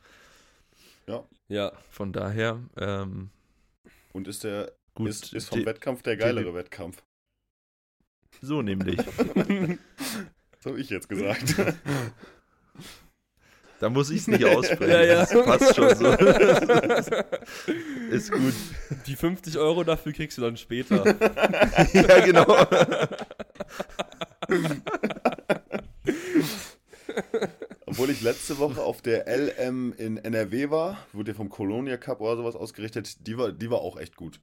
[1.48, 3.28] Ja, Von daher, ähm,
[4.14, 7.02] Und ist der Gut, ist, ist vom Wettkampf der geilere Wettkampf.
[8.40, 8.96] So nämlich.
[10.60, 11.54] so habe ich jetzt gesagt.
[13.82, 14.92] Da muss ich es nicht aussprechen.
[14.92, 15.26] ja, ja.
[15.26, 16.06] Das passt schon so.
[18.12, 18.54] ist gut.
[19.08, 21.04] Die 50 Euro dafür kriegst du dann später.
[21.92, 22.46] ja, genau.
[27.86, 32.36] Obwohl ich letzte Woche auf der LM in NRW war, wurde vom Colonia Cup oder
[32.36, 34.38] sowas ausgerichtet, die war, die war auch echt gut.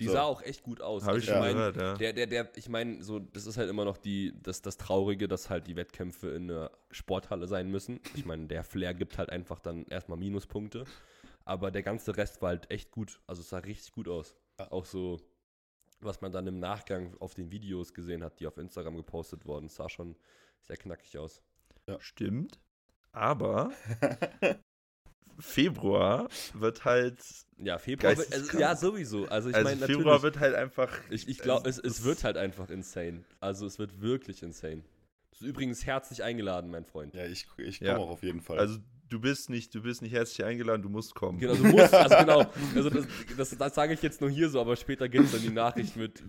[0.00, 0.12] Die so.
[0.12, 1.04] sah auch echt gut aus.
[1.04, 1.94] Habe ich schon mein, gehört, ja.
[1.94, 5.28] Der, der, der, ich meine, so, das ist halt immer noch die, das, das Traurige,
[5.28, 8.00] dass halt die Wettkämpfe in einer Sporthalle sein müssen.
[8.14, 10.84] Ich meine, der Flair gibt halt einfach dann erstmal Minuspunkte.
[11.44, 13.20] Aber der ganze Rest war halt echt gut.
[13.26, 14.36] Also es sah richtig gut aus.
[14.58, 14.72] Ja.
[14.72, 15.20] Auch so,
[16.00, 19.68] was man dann im Nachgang auf den Videos gesehen hat, die auf Instagram gepostet wurden,
[19.68, 20.16] sah schon
[20.62, 21.42] sehr knackig aus.
[21.86, 22.00] Ja.
[22.00, 22.58] Stimmt.
[23.12, 23.70] Aber
[25.40, 27.18] Februar wird halt.
[27.58, 29.26] Ja, Februar wird, also, Ja, sowieso.
[29.26, 30.90] Also, ich also meine, Februar wird halt einfach.
[31.10, 33.24] Ich, ich glaube, es, es wird halt einfach insane.
[33.40, 34.82] Also, es wird wirklich insane.
[34.82, 37.14] Du bist übrigens herzlich eingeladen, mein Freund.
[37.14, 37.96] Ja, ich, ich komme ja.
[37.96, 38.58] auch auf jeden Fall.
[38.58, 38.78] Also,
[39.10, 41.38] du bist nicht, du bist nicht herzlich eingeladen, du musst kommen.
[41.38, 42.46] Genau, du musst, also genau.
[42.74, 45.42] Also das, das, das sage ich jetzt nur hier so, aber später gibt es dann
[45.42, 46.22] die Nachricht mit,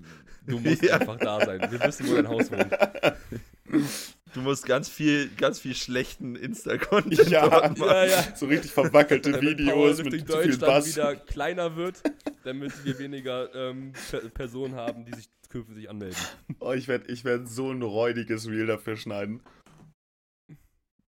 [0.45, 0.97] du musst ja.
[0.97, 1.61] einfach da sein.
[1.71, 2.71] Wir wissen, wo dein Haus wohnt.
[4.33, 7.75] Du musst ganz viel, ganz viel schlechten Insta-Content ja, machen.
[7.77, 8.35] Ja, ja.
[8.35, 10.87] So richtig verwackelte damit Videos mit zu viel Bass.
[10.95, 12.01] wieder kleiner wird,
[12.43, 13.91] damit wir weniger ähm,
[14.33, 16.17] Personen haben, die sich künftig anmelden.
[16.59, 19.41] Oh, ich werde ich werd so ein räudiges Reel dafür schneiden.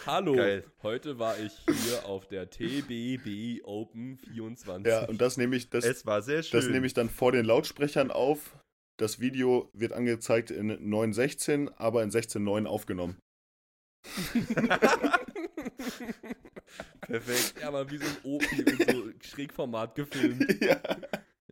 [0.04, 0.64] Hallo, Geil.
[0.82, 4.86] heute war ich hier auf der TBB Open 24.
[4.86, 6.58] Ja, und das nehme ich, das, es war sehr schön.
[6.58, 8.57] Das nehme ich dann vor den Lautsprechern auf.
[8.98, 13.16] Das Video wird angezeigt in 9.16, aber in 16.9 aufgenommen.
[17.00, 17.54] Perfekt.
[17.60, 20.44] Ja, aber wie so ein Opi mit so Schrägformat gefilmt.
[20.60, 20.80] Ja.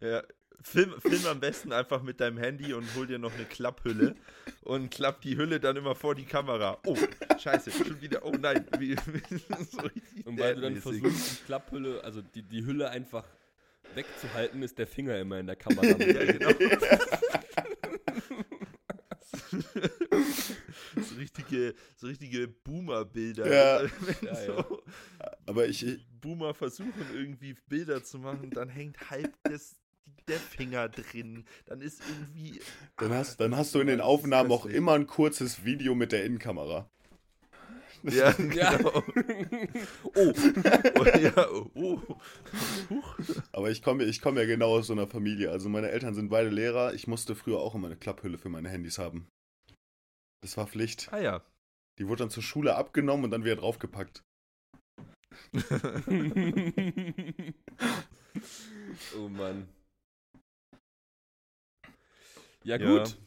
[0.01, 0.23] ja.
[0.61, 4.17] Film, film am besten einfach mit deinem Handy und hol dir noch eine Klapphülle
[4.63, 6.81] und klapp die Hülle dann immer vor die Kamera.
[6.85, 6.97] Oh,
[7.39, 8.25] scheiße, schon wieder.
[8.25, 8.67] Oh nein.
[8.81, 8.97] Wie,
[9.71, 9.89] so
[10.25, 13.25] und weil du dann versuchst, die Klapphülle, also die, die Hülle einfach
[13.95, 15.87] wegzuhalten, ist der Finger immer in der Kamera.
[15.87, 16.51] ja, genau.
[20.97, 21.19] so
[21.67, 23.47] richtige, so richtige Boomer-Bilder.
[23.47, 23.83] Ja.
[24.23, 25.31] ja, so ja.
[25.47, 25.85] Aber ich.
[26.21, 29.77] Boomer versuchen irgendwie Bilder zu machen, dann hängt halb das,
[30.27, 31.45] der Finger drin.
[31.67, 32.61] Dann ist irgendwie.
[32.97, 36.25] Dann hast, dann hast du in den Aufnahmen auch immer ein kurzes Video mit der
[36.25, 36.91] Innenkamera.
[38.03, 39.03] Ja, genau.
[40.15, 40.33] oh.
[41.19, 42.01] ja, oh.
[43.53, 45.51] Aber ich komme ich komm ja genau aus so einer Familie.
[45.51, 46.95] Also meine Eltern sind beide Lehrer.
[46.95, 49.29] Ich musste früher auch immer eine Klapphülle für meine Handys haben.
[50.43, 51.09] Das war Pflicht.
[51.13, 51.43] Ah ja.
[51.99, 54.23] Die wurde dann zur Schule abgenommen und dann wieder draufgepackt.
[59.17, 59.69] oh Mann.
[62.65, 63.19] Ja, gut.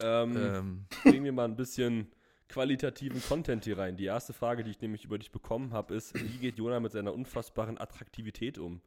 [0.00, 0.22] Ja.
[0.22, 0.86] Ähm, ähm.
[1.02, 2.12] Bringen wir mal ein bisschen
[2.48, 3.96] qualitativen Content hier rein.
[3.96, 6.92] Die erste Frage, die ich nämlich über dich bekommen habe, ist, wie geht Jona mit
[6.92, 8.80] seiner unfassbaren Attraktivität um?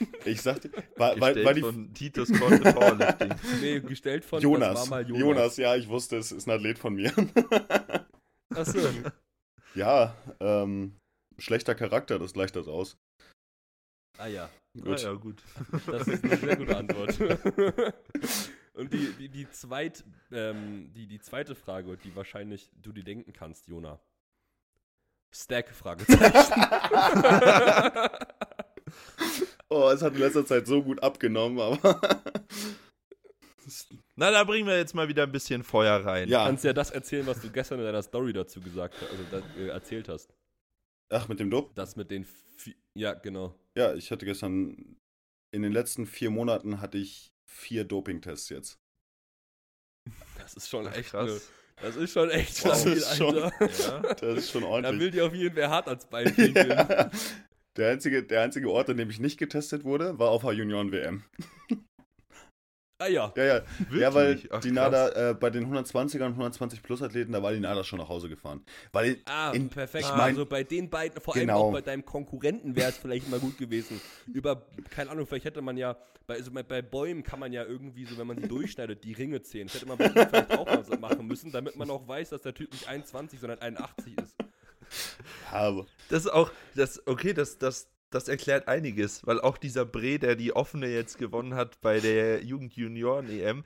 [0.24, 3.34] Ich sagte, war, weil, weil die von Titus Powerlifting.
[3.60, 4.88] nee, gestellt von Jonas.
[4.88, 5.08] Jonas.
[5.08, 5.56] Jonas.
[5.56, 7.12] ja, ich wusste, es ist ein Athlet von mir.
[8.54, 8.80] Achso.
[9.74, 10.96] Ja, ähm,
[11.38, 12.96] schlechter Charakter, das gleicht das aus.
[14.18, 14.48] Ah ja.
[14.74, 14.98] Gut.
[15.00, 15.42] Ah ja, gut.
[15.86, 17.18] Das ist eine sehr gute Antwort.
[18.74, 23.32] Und die, die, die, zweit, ähm, die, die zweite Frage, die wahrscheinlich du dir denken
[23.32, 24.00] kannst, Jona.
[25.32, 25.70] Stack?
[25.70, 26.30] Fragezeichen.
[29.68, 32.00] oh, es hat in letzter Zeit so gut abgenommen, aber.
[34.16, 36.28] Na, da bringen wir jetzt mal wieder ein bisschen Feuer rein.
[36.28, 36.40] Ja.
[36.40, 39.24] Du kannst ja das erzählen, was du gestern in deiner Story dazu gesagt hast, also
[39.30, 40.34] da, äh, erzählt hast.
[41.08, 41.72] Ach, mit dem Dope?
[41.74, 42.26] Das mit den.
[42.94, 43.54] ja, genau.
[43.76, 44.96] Ja, ich hatte gestern.
[45.50, 48.80] In den letzten vier Monaten hatte ich vier Dopingtests jetzt.
[50.38, 51.30] Das ist schon echt krass.
[51.30, 51.40] Ne,
[51.82, 54.92] das ist schon echt wow, viel, ist schon, ja, das ist schon ordentlich.
[54.92, 57.10] Da will dir auf jeden Fall hart als Beispiel ja.
[57.76, 61.24] Der einzige, der einzige Ort, an dem ich nicht getestet wurde, war auf der Junioren-WM.
[62.98, 63.32] Ah ja.
[63.36, 63.62] Ja, ja.
[63.92, 67.52] Ja, weil Ach, die NADA äh, bei den 120er und 120 Plus Athleten, da war
[67.52, 68.64] die NADA schon nach Hause gefahren.
[68.92, 70.04] Weil ah, in, perfekt.
[70.04, 71.54] Ich mein, also bei den beiden, vor genau.
[71.54, 74.00] allem auch bei deinem Konkurrenten wäre es vielleicht mal gut gewesen.
[74.32, 75.96] Über, keine Ahnung, vielleicht hätte man ja,
[76.28, 79.42] bei, also bei Bäumen kann man ja irgendwie so, wenn man sie durchschneidet, die Ringe
[79.42, 79.66] zählen.
[79.66, 82.54] Das hätte man vielleicht auch mal so machen müssen, damit man auch weiß, dass der
[82.54, 84.36] Typ nicht 21, sondern 81 ist.
[85.50, 85.86] Aber.
[86.08, 90.36] Das ist auch, das, okay, das, das, das erklärt einiges, weil auch dieser Bre, der
[90.36, 93.64] die offene jetzt gewonnen hat bei der Jugend-Junioren-EM,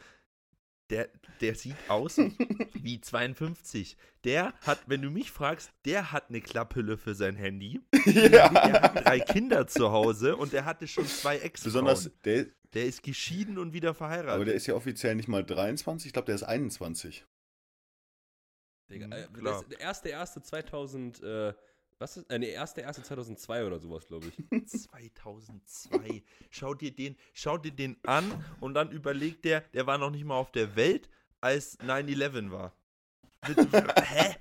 [0.91, 1.09] der,
[1.41, 2.17] der sieht aus
[2.73, 3.97] wie 52.
[4.25, 7.81] Der hat, wenn du mich fragst, der hat eine Klapphülle für sein Handy.
[8.07, 8.49] Ja.
[8.49, 12.87] Der hat drei Kinder zu Hause und der hatte schon zwei ex Besonders, der, Der
[12.87, 14.35] ist geschieden und wieder verheiratet.
[14.35, 17.27] aber der ist ja offiziell nicht mal 23, ich glaube, der ist 21.
[18.91, 19.53] Digga, Mhm, äh, klar.
[19.55, 21.55] das ist der erste, erste 2000, äh,
[21.99, 24.67] was ist, äh, nee, erste, erste 2002 oder sowas, glaube ich.
[24.69, 26.23] 2002.
[26.51, 30.25] Schau dir den, schau dir den an und dann überlegt der, der war noch nicht
[30.25, 31.09] mal auf der Welt,
[31.41, 32.73] als 9/11 war.
[34.05, 34.37] Hä?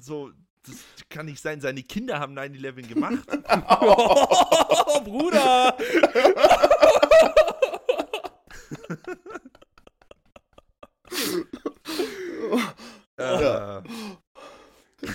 [0.00, 0.32] So,
[0.64, 0.76] das
[1.08, 1.60] kann nicht sein.
[1.60, 3.26] Seine Kinder haben 9/11 gemacht.
[3.80, 5.76] oh, Bruder!
[13.18, 13.78] Ja.
[13.78, 13.82] Äh,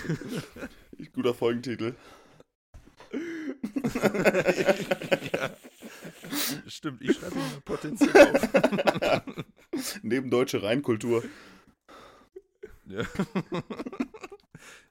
[1.13, 1.95] Guter Folgentitel.
[5.33, 5.49] ja.
[6.67, 9.21] Stimmt, ich schreibe mir potenziell auf.
[10.01, 11.23] Neben deutsche Reinkultur.
[12.85, 13.03] Ja.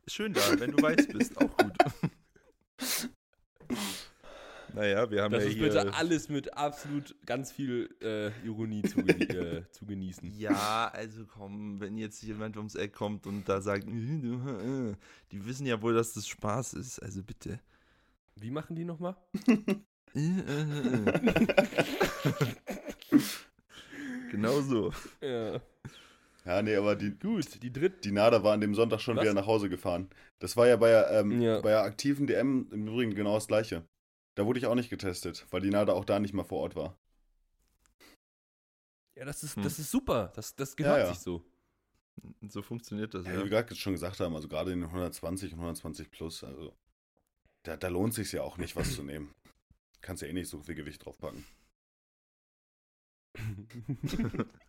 [0.06, 1.72] Schön da, wenn du weiß bist, auch gut.
[4.76, 5.64] Naja, wir haben Das ja ist hier.
[5.68, 10.30] bitte alles mit absolut ganz viel äh, Ironie zu, äh, zu genießen.
[10.38, 15.80] Ja, also komm, wenn jetzt jemand ums Eck kommt und da sagt, die wissen ja
[15.80, 17.58] wohl, dass das Spaß ist, also bitte.
[18.36, 19.16] Wie machen die nochmal?
[24.30, 24.92] Genau so.
[25.20, 25.60] Ja.
[26.44, 28.00] Ja, nee, aber die, Gut, die dritte.
[28.04, 29.22] die Nada war an dem Sonntag schon Was?
[29.24, 30.08] wieder nach Hause gefahren.
[30.38, 31.60] Das war ja bei ähm, Ja.
[31.60, 33.84] bei der aktiven DM im Übrigen genau das gleiche.
[34.36, 36.76] Da wurde ich auch nicht getestet, weil die Nada auch da nicht mal vor Ort
[36.76, 36.96] war.
[39.16, 39.62] Ja, das ist, Hm.
[39.62, 40.30] das ist super.
[40.36, 41.12] Das, das gehört Ja, ja.
[41.14, 41.42] sich so.
[42.48, 43.38] So funktioniert das, Ja, ja.
[43.40, 46.74] wie wir gerade schon gesagt haben, also gerade in den 120 und 120 plus, also
[47.62, 49.34] da, da lohnt sich ja auch nicht, was zu nehmen.
[50.02, 51.44] Kannst ja eh nicht so viel Gewicht draufpacken.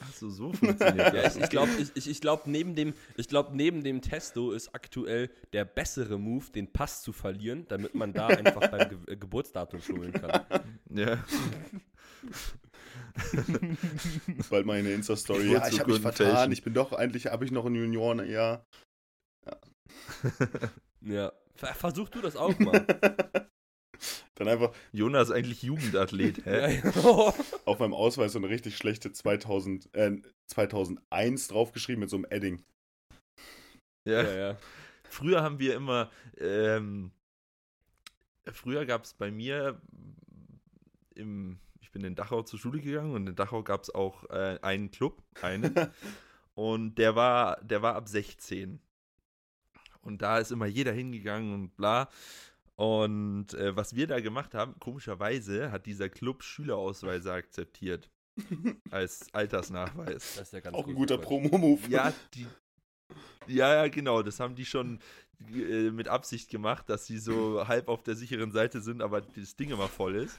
[0.00, 1.36] Ach so, so funktioniert Ja, das.
[1.36, 4.74] ich, ich glaube, ich, ich, ich glaub, neben, dem, ich glaub, neben dem Testo ist
[4.74, 9.16] aktuell der bessere Move, den Pass zu verlieren, damit man da einfach beim Ge äh,
[9.16, 10.44] Geburtsdatum schummeln kann.
[10.90, 11.24] Ja.
[14.50, 15.52] Bald mal in der Insta-Story.
[15.52, 16.52] Ja, ich habe mich vertan.
[16.52, 18.64] Ich bin doch, eigentlich habe ich noch ein Junioren, ja.
[21.00, 21.32] Ja.
[21.54, 22.86] Ver versuch du das auch mal.
[24.34, 26.80] Dann einfach Jonas ist eigentlich Jugendathlet, hä?
[26.84, 27.34] ja.
[27.64, 32.62] auf meinem Ausweis so eine richtig schlechte 2000, äh, 2001 draufgeschrieben mit so einem Edding.
[34.04, 34.22] Ja.
[34.22, 34.56] ja, ja.
[35.08, 37.10] Früher haben wir immer, ähm,
[38.52, 39.80] früher gab es bei mir
[41.14, 44.58] im, ich bin in Dachau zur Schule gegangen und in Dachau gab es auch äh,
[44.62, 45.74] einen Club, einen,
[46.54, 48.80] und der war, der war ab 16.
[50.02, 52.08] Und da ist immer jeder hingegangen und bla.
[52.76, 58.10] Und äh, was wir da gemacht haben, komischerweise hat dieser Club Schülerausweise akzeptiert
[58.90, 60.34] als Altersnachweis.
[60.36, 61.18] Das ist ja ganz Auch ein gut, guter.
[61.18, 61.88] Promo-Move.
[61.88, 62.46] Ja, die.
[63.46, 64.22] Ja, ja, genau.
[64.22, 65.00] Das haben die schon
[65.54, 69.56] äh, mit Absicht gemacht, dass sie so halb auf der sicheren Seite sind, aber das
[69.56, 70.38] Ding immer voll ist.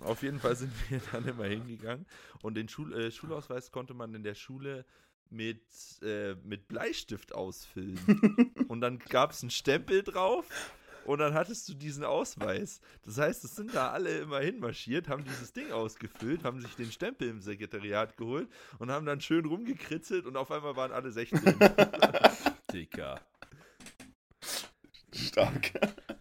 [0.00, 2.06] Auf jeden Fall sind wir dann immer hingegangen
[2.42, 4.84] und den Schul äh, Schulausweis konnte man in der Schule
[5.30, 5.62] mit,
[6.02, 7.98] äh, mit Bleistift ausfüllen.
[8.68, 12.80] und dann gab es einen Stempel drauf und dann hattest du diesen Ausweis.
[13.02, 16.90] Das heißt, es sind da alle immer hinmarschiert, haben dieses Ding ausgefüllt, haben sich den
[16.92, 21.40] Stempel im Sekretariat geholt und haben dann schön rumgekritzelt und auf einmal waren alle 16.
[22.72, 23.20] Dicker.
[25.14, 25.72] Stark.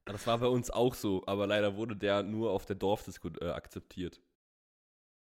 [0.05, 3.49] Das war bei uns auch so, aber leider wurde der nur auf der Dorfdisco äh,
[3.49, 4.21] akzeptiert.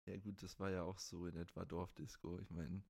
[0.06, 2.40] ja gut, das war ja auch so in etwa Dorfdisco.
[2.40, 2.82] Ich meine,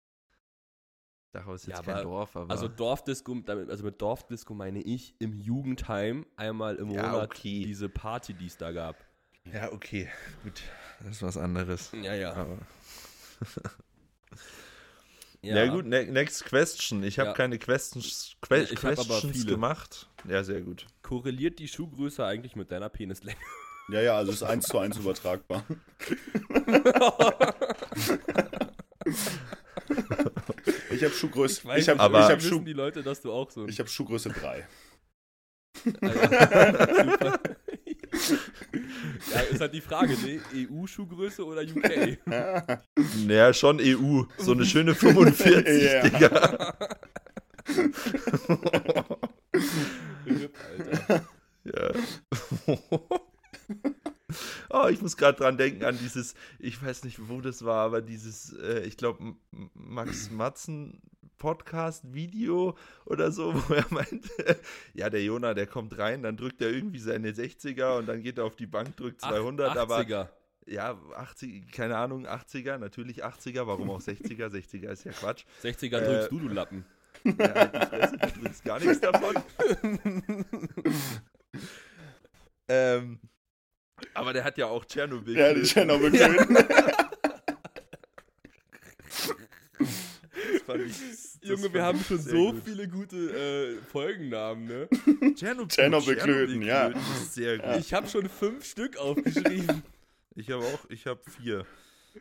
[1.33, 4.81] Dachau ist jetzt Ja, kein aber- Dorf, aber Also Dorfdisco, damit- also mit Dorfdisco meine
[4.81, 7.63] ich im Jugendheim einmal im Ja, Monat okay.
[7.65, 8.95] diese Party, die es da gab.
[9.51, 10.07] ja, okay,
[10.43, 10.61] gut,
[10.99, 11.91] das ist was anderes.
[12.01, 12.33] Ja, ja.
[12.33, 12.57] Aber
[15.41, 17.03] Ja, gut, ne next question.
[17.03, 17.33] Ich habe Ja.
[17.35, 19.45] keine Questions, que Ich hab aber questions viele.
[19.51, 20.07] gemacht.
[20.25, 20.85] Ja, sehr gut.
[21.01, 23.37] Korreliert die Schuhgröße eigentlich mit deiner Penislänge?
[23.89, 25.65] Ja, ja, also ist eins zu eins übertragbar.
[30.91, 31.61] Ich habe Schuhgröße.
[31.61, 33.89] Ich, weiß habe aber- ich hab Schuh, die Leute, dass du auch so ich hab
[33.89, 34.67] Schuhgröße 3.
[36.01, 36.13] Ah, ja.
[36.93, 37.39] Super.
[39.33, 40.39] ja, ist halt die Frage, ne?
[40.55, 42.19] EU-Schuhgröße oder UK?
[43.25, 44.23] Naja, schon EU.
[44.37, 46.01] So eine schöne 45, Ja.
[46.03, 46.77] Digga.
[50.25, 51.27] RIP, Alter.
[51.63, 51.91] Ja.
[54.69, 58.01] oh, ich muss gerade dran denken an dieses, ich weiß nicht, wo das war, aber
[58.01, 59.35] dieses, äh, ich glaube,
[59.73, 61.01] Max Matzen
[61.43, 64.29] Podcast-Video oder so, wo er meinte,
[64.93, 68.37] ja, der Jona, der kommt rein, dann drückt er irgendwie seine 60er und dann geht
[68.37, 70.29] er auf die Bank, drückt 200, aber 80er.
[70.67, 74.47] ja, 80, keine Ahnung, 80er, natürlich 80er, warum auch 60er?
[74.47, 75.43] 60er ist ja Quatsch.
[75.63, 76.85] 60er drückst du, du Lappen.
[77.25, 79.35] Ja, halt die Fresse, du drückst gar nichts davon.
[82.69, 83.19] ähm,
[84.13, 85.37] aber der hat ja auch Tschernobyl.
[85.37, 86.57] Ja, die Tschernobyl töten.
[89.77, 92.63] Das fand ich- das Junge, fand wir haben schon so gut.
[92.63, 94.87] viele gute äh, Folgennamen, ne?
[95.35, 96.89] Tschernobyl, Tschernobyl-Klöten, ja.
[96.89, 97.65] Tschernobyl-Klöten ist sehr gut.
[97.65, 97.77] Ja.
[97.77, 99.83] Ich habe schon fünf Stück aufgeschrieben.
[100.35, 101.63] Ich habe auch, ich habe vier.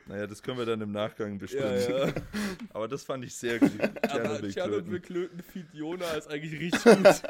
[0.04, 1.80] Naja, das können wir dann im Nachgang bestimmen.
[1.80, 2.12] ja, ja.
[2.74, 3.70] Aber das fand ich sehr gut.
[3.80, 4.50] Aber Tschernobyl-Klöten.
[4.52, 7.04] Tschernobyl-Klöten feed Jona ist eigentlich richtig gut.
[7.04, 7.22] Das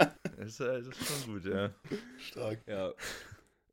[0.49, 1.71] ist, das ist schon gut, ja.
[2.19, 2.59] Stark.
[2.67, 2.91] ja.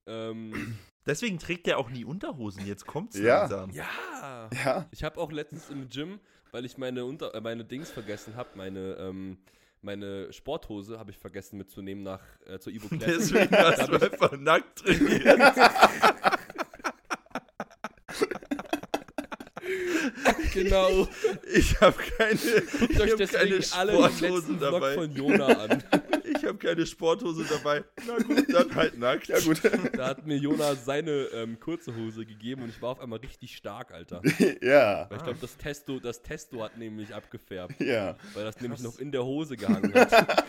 [0.10, 2.66] Ähm, Deswegen trägt er auch nie Unterhosen.
[2.68, 3.40] Jetzt kommt's Ja.
[3.42, 3.72] langsam.
[3.72, 4.50] ja.
[4.66, 4.88] Ja.
[4.92, 6.20] Ich habe auch letztens im Gym,
[6.52, 9.38] weil ich meine, Unter äh, meine Dings vergessen habe, meine, ähm,
[9.82, 13.08] meine Sporthose habe ich vergessen mitzunehmen nach äh, zur Ivo Classic.
[13.50, 15.40] Deswegen hast du einfach nackt trainiert.
[20.54, 21.08] genau.
[21.54, 22.36] Ich habe keine,
[22.80, 24.94] Guckt ich euch hab deswegen keine alle den letzten Sporthosen Vlog dabei.
[24.96, 25.84] von Jona an.
[26.50, 27.84] Ich habe keine Sporthose dabei.
[28.08, 29.28] Na gut, dann halt nackt.
[29.28, 29.62] Ja, gut.
[29.96, 33.56] Da hat mir Jona seine ähm, kurze Hose gegeben und ich war auf einmal richtig
[33.56, 34.24] stark, Alter.
[34.64, 35.06] ja.
[35.12, 38.16] Weil ich glaube, das Testo, das Testo hat nämlich abgefärbt, Ja.
[38.34, 38.94] weil das nämlich Krass.
[38.96, 40.44] noch in der Hose gehangen hat.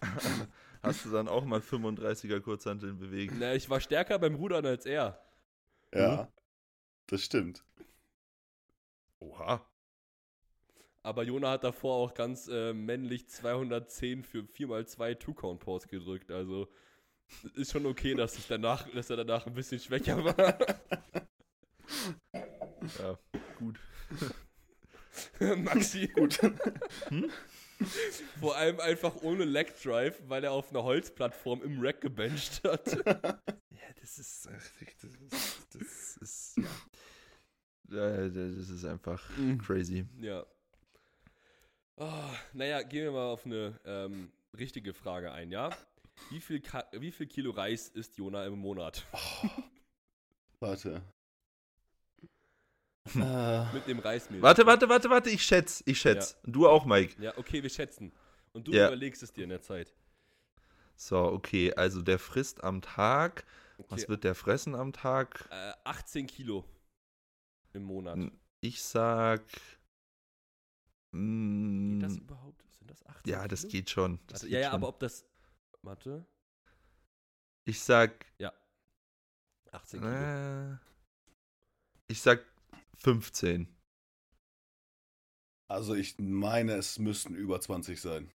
[0.82, 3.34] Hast du dann auch mal 35er Kurzhanteln bewegt?
[3.38, 5.22] Na, ich war stärker beim Rudern als er.
[5.94, 6.32] Ja.
[7.06, 7.62] Das stimmt.
[9.20, 9.64] Oha.
[11.08, 16.30] Aber Jona hat davor auch ganz äh, männlich 210 für 4x2 Two-Count-Pause gedrückt.
[16.30, 16.68] Also
[17.54, 20.36] ist schon okay, dass, ich danach, dass er danach ein bisschen schwächer war.
[22.98, 23.18] Ja,
[23.58, 23.78] gut.
[25.58, 26.06] Maxi.
[26.08, 26.38] Gut.
[28.40, 32.92] Vor allem einfach ohne Leg Drive, weil er auf einer Holzplattform im Rack gebencht hat.
[33.70, 34.46] Ja, das ist.
[34.46, 34.72] Das
[35.04, 35.74] ist.
[35.74, 36.56] Das ist
[37.88, 38.28] ja.
[38.28, 39.58] Das ist einfach Mhm.
[39.58, 40.06] crazy.
[40.20, 40.46] Ja.
[42.00, 45.70] Oh, naja, gehen wir mal auf eine ähm, richtige Frage ein, ja?
[46.30, 49.04] Wie viel, Ka wie viel Kilo Reis isst Jona im Monat?
[50.60, 51.02] Warte.
[53.14, 54.42] Äh, Mit dem Reismehl.
[54.42, 56.36] Warte, warte, warte, warte, ich schätze, ich schätze.
[56.44, 57.20] Du auch, Mike.
[57.22, 58.12] Ja, okay, wir schätzen.
[58.52, 58.86] Und du Ja.
[58.88, 59.94] überlegst es dir in der Zeit.
[60.96, 63.44] So, okay, also der frisst am Tag.
[63.78, 63.86] Okay.
[63.90, 65.48] Was wird der fressen am Tag?
[65.50, 66.64] Äh, 18 Kilo
[67.72, 68.16] im Monat.
[68.16, 69.42] N- Ich sag.
[71.10, 72.62] Geht Mm, das überhaupt?
[72.78, 73.70] Sind das 18 ja, das Kilo?
[73.70, 74.18] geht schon.
[74.26, 74.74] Das Warte, geht ja, ja, schon.
[74.74, 75.24] aber ob das.
[75.82, 76.26] Warte.
[77.64, 78.26] Ich sag.
[79.72, 80.12] 18 Kilo.
[80.12, 80.76] Äh,
[82.08, 82.44] ich sag
[82.96, 83.68] 15.
[85.70, 88.32] also ich meine, es müssten über 20 sein.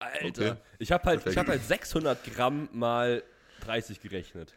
[0.00, 0.52] Alter.
[0.52, 0.62] okay.
[0.78, 3.22] Ich habe halt, ich hab halt 600 Gramm mal
[3.60, 4.54] 30 gerechnet.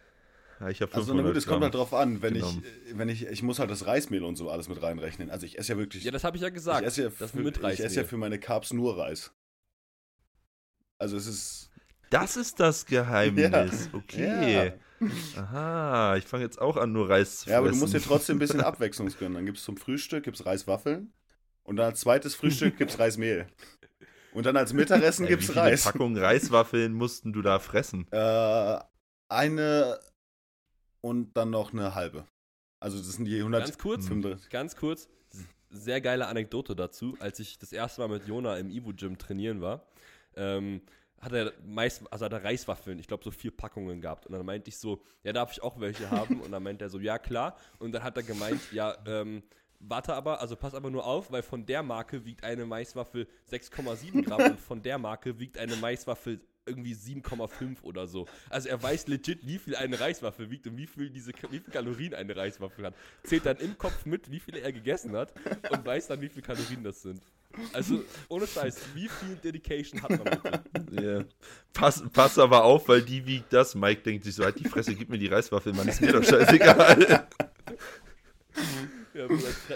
[0.62, 2.64] Ja, ich habe 500 Also na gut, es kommt halt drauf an, wenn genommen.
[2.86, 5.30] ich, äh, wenn ich, ich muss halt das Reismehl und so alles mit reinrechnen.
[5.32, 6.82] Also ich esse ja wirklich, Ja, das habe ich ja gesagt.
[6.82, 8.06] ich esse ja, das für, mit ich esse ja Reismehl.
[8.06, 9.34] für meine Carbs nur Reis.
[11.00, 11.70] Also es ist,
[12.12, 13.90] Das ist das Geheimnis.
[13.94, 14.54] Okay.
[14.66, 14.74] ja,
[15.42, 17.52] Aha, ich fange jetzt auch an, nur Reis zu fressen.
[17.54, 19.34] ja, aber du musst dir trotzdem ein bisschen Abwechslung gönnen.
[19.34, 21.12] Dann gibt es zum Frühstück gibt's Reiswaffeln
[21.64, 23.48] und dann als zweites Frühstück gibt es Reismehl.
[24.34, 25.84] Und dann als Mittagessen gibt Wie es viele Reis.
[25.86, 28.08] Packungen Reiswaffeln mussten du da fressen?
[28.12, 28.78] Äh,
[29.28, 30.00] eine
[31.02, 32.26] und dann noch eine halbe.
[32.80, 33.66] Also das sind die 100.
[33.66, 34.50] Ganz kurz, 35.
[34.50, 35.08] ganz kurz,
[35.70, 37.16] sehr geile Anekdote dazu.
[37.20, 39.86] Als ich das erste Mal mit Jona im Ivo-Gym trainieren war,
[40.36, 40.82] ähm,
[41.20, 44.26] hat er meist, also hat er Reiswaffeln, ich glaube so vier Packungen gehabt.
[44.26, 46.42] Und dann meinte ich so, ja, darf ich auch welche haben?
[46.42, 47.56] Und dann meinte er so, ja, klar.
[47.78, 49.44] Und dann hat er gemeint, ja, ähm,
[49.80, 54.24] warte aber, also pass aber nur auf, weil von der Marke wiegt eine Maiswaffel 6,7
[54.24, 58.28] Gramm und von der Marke wiegt eine Maiswaffel irgendwie 7,5 oder so.
[58.50, 61.72] Also er weiß legit, wie viel eine Reiswaffel wiegt und wie viel diese wie viel
[61.72, 62.96] Kalorien eine Reiswaffel hat.
[63.24, 65.34] Zählt dann im Kopf mit, wie viele er gegessen hat
[65.70, 67.22] und weiß dann, wie viel Kalorien das sind.
[67.74, 70.62] Also ohne Scheiß, wie viel Dedication hat man bitte?
[71.02, 71.26] Ja.
[71.74, 73.76] Pass, pass aber auf, weil die wiegt das.
[73.76, 76.24] Mike denkt sich so, halt die Fresse, gib mir die Reiswaffel, Mann, ist mir doch
[76.24, 77.28] scheißegal.
[79.14, 79.28] Ja,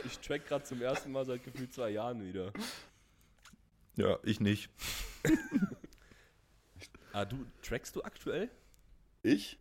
[0.06, 2.54] ich track gerade zum ersten Mal seit gefühlt zwei Jahren wieder.
[3.98, 4.70] ja, ich nicht.
[7.16, 8.50] Ah, du, trackst du aktuell?
[9.24, 9.58] Ich?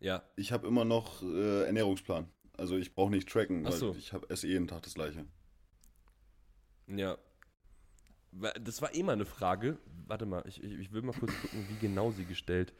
[0.00, 0.22] Ja.
[0.34, 2.26] Ich habe immer noch äh, Ernährungsplan.
[2.56, 3.94] Also ich brauche nicht tracken, Ach weil so.
[3.98, 5.26] ich hab, esse jeden Tag das gleiche.
[6.86, 7.18] Ja.
[8.62, 9.76] Das war eh mal eine Frage.
[10.06, 12.72] Warte mal, ich, ich, ich will mal kurz gucken, wie genau sie gestellt.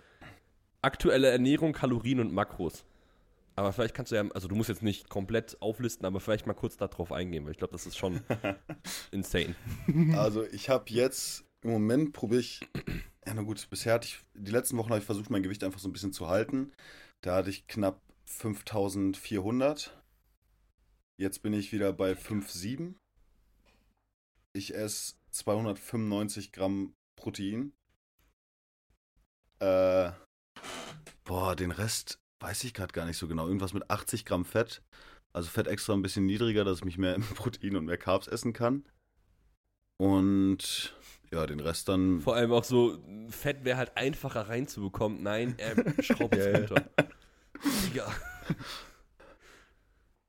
[0.81, 2.87] Aktuelle Ernährung, Kalorien und Makros.
[3.55, 6.55] Aber vielleicht kannst du ja, also du musst jetzt nicht komplett auflisten, aber vielleicht mal
[6.55, 8.23] kurz darauf eingehen, weil ich glaube, das ist schon
[9.11, 9.55] insane.
[10.17, 12.61] Also ich habe jetzt, im Moment probiere ich
[13.29, 15.81] Ja, na gut, bisher hatte ich, die letzten Wochen habe ich versucht, mein Gewicht einfach
[15.81, 16.73] so ein bisschen zu halten.
[17.21, 20.03] Da hatte ich knapp 5400.
[21.21, 22.95] Jetzt bin ich wieder bei 5,7.
[24.55, 27.75] Ich esse 295 Gramm Protein.
[29.59, 30.13] Äh,
[31.25, 33.47] boah, den Rest weiß ich gerade gar nicht so genau.
[33.47, 34.81] Irgendwas mit 80 Gramm Fett.
[35.35, 38.55] Also Fett extra ein bisschen niedriger, dass ich mich mehr Protein und mehr Carbs essen
[38.55, 38.89] kann.
[39.99, 40.97] Und
[41.31, 42.21] ja, den Rest dann.
[42.21, 42.99] Vor allem auch so,
[43.29, 45.23] Fett wäre halt einfacher reinzubekommen.
[45.23, 46.89] Nein, er schraubt es runter.
[47.85, 48.11] Digga.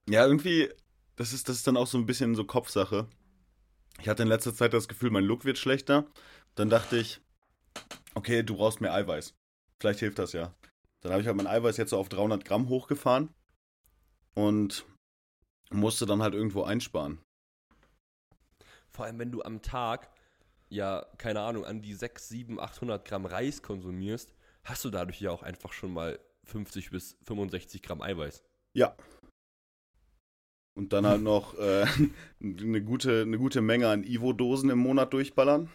[0.09, 0.69] Ja, irgendwie,
[1.15, 3.07] das ist, das ist dann auch so ein bisschen so Kopfsache.
[4.01, 6.05] Ich hatte in letzter Zeit das Gefühl, mein Look wird schlechter.
[6.55, 7.21] Dann dachte ich,
[8.15, 9.35] okay, du brauchst mehr Eiweiß.
[9.79, 10.53] Vielleicht hilft das ja.
[11.01, 13.29] Dann habe ich halt mein Eiweiß jetzt so auf 300 Gramm hochgefahren
[14.33, 14.85] und
[15.69, 17.21] musste dann halt irgendwo einsparen.
[18.91, 20.09] Vor allem, wenn du am Tag
[20.69, 25.31] ja, keine Ahnung, an die 6, 7, 800 Gramm Reis konsumierst, hast du dadurch ja
[25.31, 28.43] auch einfach schon mal 50 bis 65 Gramm Eiweiß.
[28.73, 28.95] Ja.
[30.75, 31.85] Und dann halt noch äh,
[32.41, 35.69] eine, gute, eine gute Menge an Ivo-Dosen im Monat durchballern.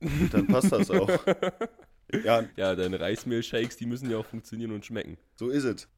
[0.00, 1.10] Und dann passt das auch.
[2.24, 5.16] Ja, ja deine Reismehl-Shakes, die müssen ja auch funktionieren und schmecken.
[5.36, 5.88] So ist es.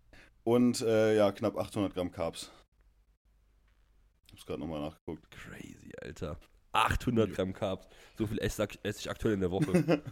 [0.44, 2.50] Und äh, ja, knapp 800 Gramm Carbs.
[4.26, 5.24] Ich hab's gerade nochmal nachgeguckt.
[5.30, 6.38] Crazy, Alter.
[6.72, 7.86] 800 Gramm Carbs.
[8.18, 10.02] So viel esse, esse ich aktuell in der Woche.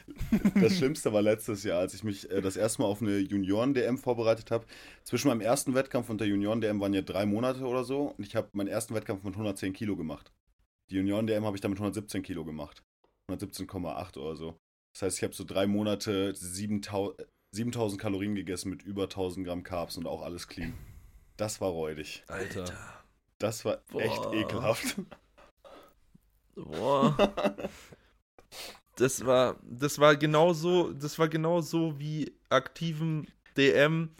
[0.54, 3.98] das Schlimmste war letztes Jahr, als ich mich äh, das erste Mal auf eine Junioren-DM
[3.98, 4.66] vorbereitet habe.
[5.04, 8.14] Zwischen meinem ersten Wettkampf und der Junioren-DM waren ja drei Monate oder so.
[8.16, 10.32] Und ich habe meinen ersten Wettkampf mit 110 Kilo gemacht.
[10.90, 12.82] Die Junioren-DM habe ich dann mit 117 Kilo gemacht.
[13.30, 14.58] 117,8 oder so.
[14.94, 19.62] Das heißt, ich habe so drei Monate 7000, 7000 Kalorien gegessen mit über 1000 Gramm
[19.62, 20.74] Carbs und auch alles clean.
[21.36, 22.24] Das war räudig.
[22.26, 22.64] Alter.
[23.38, 24.02] Das war Boah.
[24.02, 24.96] echt ekelhaft.
[26.64, 27.16] Boah.
[28.96, 34.10] Das war, das war genauso, das war genauso wie aktiven DM.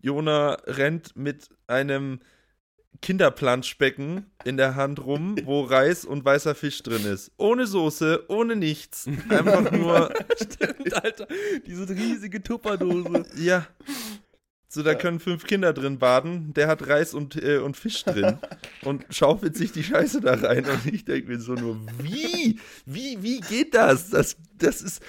[0.00, 2.20] Jona rennt mit einem
[3.02, 7.30] Kinderplanschbecken in der Hand rum, wo Reis und weißer Fisch drin ist.
[7.36, 9.06] Ohne Soße, ohne nichts.
[9.28, 10.12] Einfach nur.
[10.36, 11.26] Stimmt, Alter.
[11.66, 13.26] Diese riesige Tupperdose.
[13.36, 13.66] Ja.
[14.74, 16.54] So, da können fünf Kinder drin baden.
[16.54, 18.38] Der hat Reis und, äh, und Fisch drin
[18.84, 20.64] und schaufelt sich die Scheiße da rein.
[20.64, 22.58] Und ich denke mir so nur, wie?
[22.86, 24.08] Wie, wie geht das?
[24.08, 25.02] Das, das, ist,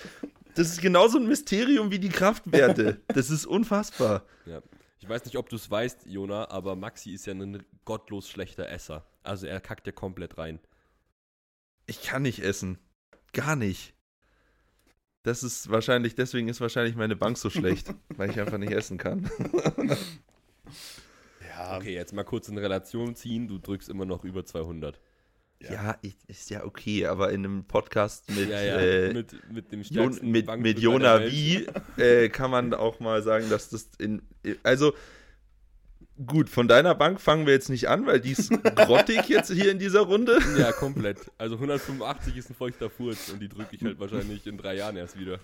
[0.55, 2.99] das ist genauso ein Mysterium wie die Kraftwerte.
[3.07, 4.25] Das ist unfassbar.
[4.45, 4.61] Ja.
[4.99, 8.67] Ich weiß nicht, ob du es weißt, Jona, aber Maxi ist ja ein gottlos schlechter
[8.67, 9.05] Esser.
[9.23, 10.59] Also er kackt ja komplett rein.
[11.85, 12.79] Ich kann nicht essen.
[13.31, 13.93] Gar nicht.
[15.23, 18.97] Das ist wahrscheinlich, deswegen ist wahrscheinlich meine Bank so schlecht, weil ich einfach nicht essen
[18.97, 19.29] kann.
[21.47, 21.77] ja.
[21.77, 23.47] Okay, jetzt mal kurz in Relation ziehen.
[23.47, 24.99] Du drückst immer noch über 200.
[25.61, 29.49] Ja, ja ich, ist ja okay, aber in einem Podcast mit, ja, ja, äh, mit,
[29.49, 33.91] mit dem Jon, mit, mit Jona Wie äh, kann man auch mal sagen, dass das
[33.97, 34.21] in.
[34.63, 34.93] Also,
[36.27, 39.71] Gut, von deiner Bank fangen wir jetzt nicht an, weil die ist grottig jetzt hier
[39.71, 40.39] in dieser Runde.
[40.57, 41.31] Ja, komplett.
[41.39, 44.95] Also 185 ist ein feuchter Furz und die drücke ich halt wahrscheinlich in drei Jahren
[44.95, 45.39] erst wieder.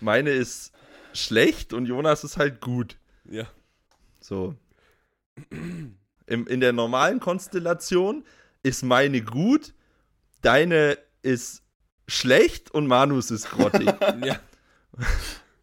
[0.00, 0.72] Meine ist
[1.12, 2.96] schlecht und Jonas ist halt gut.
[3.30, 3.46] Ja.
[4.20, 4.56] So.
[6.26, 8.24] Im, in der normalen Konstellation
[8.64, 9.72] ist meine gut,
[10.40, 11.62] deine ist
[12.08, 13.86] schlecht und Manus ist grottig.
[14.24, 14.40] ja.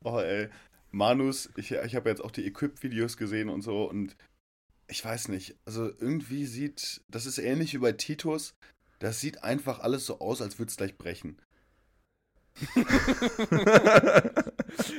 [0.03, 0.47] Oh, ey.
[0.91, 4.15] Manus, ich, ich habe jetzt auch die Equip-Videos gesehen und so und
[4.89, 8.55] ich weiß nicht, also irgendwie sieht, das ist ähnlich wie bei Titus,
[8.99, 11.37] das sieht einfach alles so aus, als würde es gleich brechen.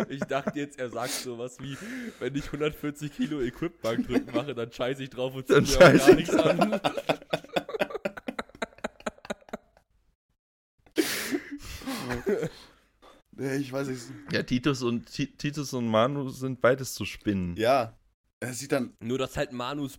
[0.08, 1.76] ich dachte jetzt, er sagt sowas wie,
[2.18, 5.78] wenn ich 140 Kilo Equip-Bank drücken mache, dann scheiße ich drauf und ziehe mir auch
[6.06, 6.80] gar nichts an.
[13.60, 14.02] ich weiß nicht.
[14.32, 17.56] Ja, Titus und, Titus und Manu sind beides zu spinnen.
[17.56, 17.99] Ja,
[18.40, 18.94] er sieht dann.
[19.00, 19.98] Nur, dass halt Manus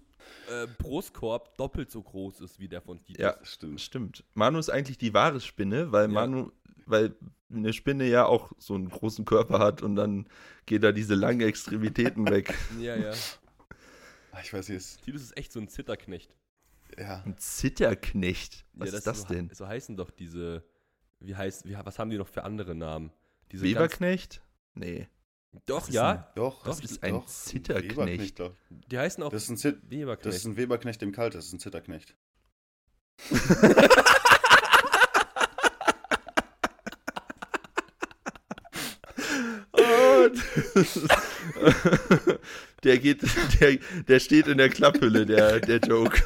[0.49, 3.21] äh, Brustkorb doppelt so groß ist wie der von Titus.
[3.21, 3.81] Ja, stimmt.
[3.81, 4.23] stimmt.
[4.33, 6.13] Manu ist eigentlich die wahre Spinne, weil ja.
[6.13, 6.51] Manu,
[6.85, 7.15] weil
[7.49, 10.27] eine Spinne ja auch so einen großen Körper hat und dann
[10.65, 12.53] geht da diese langen Extremitäten weg.
[12.79, 13.13] Ja, ja.
[14.31, 15.03] Ah, ich weiß nicht.
[15.03, 16.35] Titus ist echt so ein Zitterknecht.
[16.97, 17.21] Ja.
[17.25, 18.65] Ein Zitterknecht?
[18.73, 19.49] Was ja, ist das so, denn?
[19.53, 20.63] So heißen doch diese.
[21.19, 23.11] Wie heißt, wie, was haben die noch für andere Namen?
[23.51, 24.41] Diese Weberknecht?
[24.73, 25.07] Nee.
[25.65, 26.11] Doch, ja.
[26.11, 28.39] Ein, doch, das ist ein doch, Zitterknecht.
[28.39, 30.25] Ein die heißen auch das ist ein Zit Weberknecht.
[30.25, 32.15] Das ist ein Weberknecht im Kalt, das ist ein Zitterknecht.
[42.83, 43.21] der geht,
[43.59, 43.77] der,
[44.07, 46.23] der steht in der Klapphülle, der, der Joke.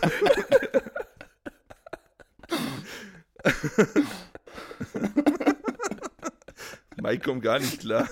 [6.97, 8.07] Mike kommt gar nicht klar.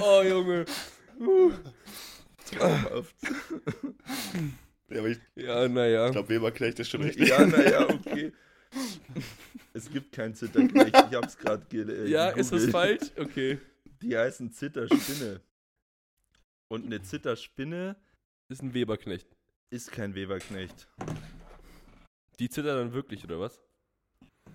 [0.00, 0.64] Oh, Junge.
[2.46, 3.14] Traumhaft.
[4.88, 6.06] Ja, aber ich, Ja, naja.
[6.06, 7.28] ich glaube, Weberknecht ist schon richtig.
[7.28, 8.32] Ja, naja, okay.
[9.72, 10.88] Es gibt keinen Zitterknecht.
[11.10, 13.10] Ich hab's gerade ge äh, Ja, ist das falsch?
[13.16, 13.58] Okay.
[14.02, 15.40] Die heißen Zitterspinne.
[16.68, 17.96] Und eine Zitterspinne
[18.48, 19.28] Ist ein Weberknecht.
[19.70, 20.88] ist kein Weberknecht.
[22.38, 23.60] Die zittern dann wirklich, oder was?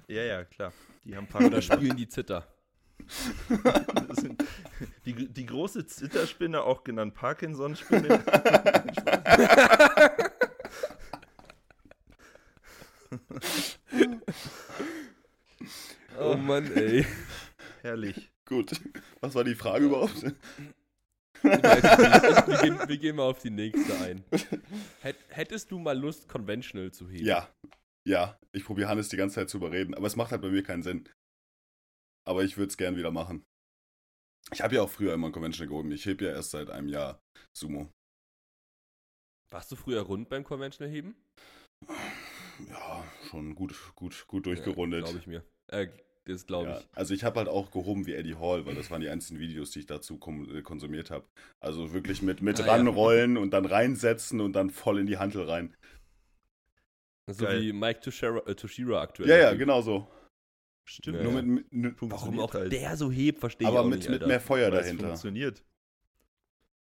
[0.07, 0.73] Ja, ja, klar.
[1.03, 2.47] Die haben Oder spielen die Zitter?
[5.05, 8.23] Die, die große Zitterspinne, auch genannt Parkinson-Spinne.
[16.19, 17.05] Oh Mann, ey.
[17.81, 18.31] Herrlich.
[18.45, 18.71] Gut.
[19.21, 20.23] Was war die Frage überhaupt?
[21.41, 24.23] Wir, gehen, wir gehen mal auf die nächste ein.
[25.01, 27.25] Hätt, hättest du mal Lust, Conventional zu heben?
[27.25, 27.49] Ja.
[28.03, 28.39] Ja.
[28.51, 30.83] Ich probiere Hannes die ganze Zeit zu überreden, aber es macht halt bei mir keinen
[30.83, 31.07] Sinn.
[32.27, 33.43] Aber ich würde es gern wieder machen.
[34.51, 35.91] Ich habe ja auch früher immer ein Conventional gehoben.
[35.91, 37.19] Ich heb ja erst seit einem Jahr
[37.57, 37.89] Sumo.
[39.49, 41.15] Warst du früher rund beim Conventional heben?
[42.69, 45.03] Ja, schon gut, gut, gut durchgerundet.
[45.03, 45.43] Glaube ich mir.
[45.67, 45.87] Äh,
[46.25, 46.87] das glaube Ja, ich.
[46.93, 49.71] also ich habe halt auch gehoben wie Eddie Hall, weil das waren die einzigen Videos,
[49.71, 50.19] die ich dazu
[50.51, 51.27] äh, konsumiert habe.
[51.59, 52.73] Also wirklich mit, mit Ah, ja.
[52.73, 55.75] ranrollen und dann reinsetzen und dann voll in die Hantel rein.
[57.27, 57.61] So Geil.
[57.61, 59.29] wie Mike Toshira, äh, Toshira aktuell.
[59.29, 60.07] Ja, ja, genau so.
[60.87, 61.17] Stimmt.
[61.17, 61.41] Ja, Nur ja.
[61.41, 64.15] mit, mit, Warum auch halt, der so hebt, verstehe ich aber auch mit, nicht, mit
[64.21, 64.27] Alter.
[64.27, 65.07] mehr Feuer weil es dahinter.
[65.07, 65.63] funktioniert.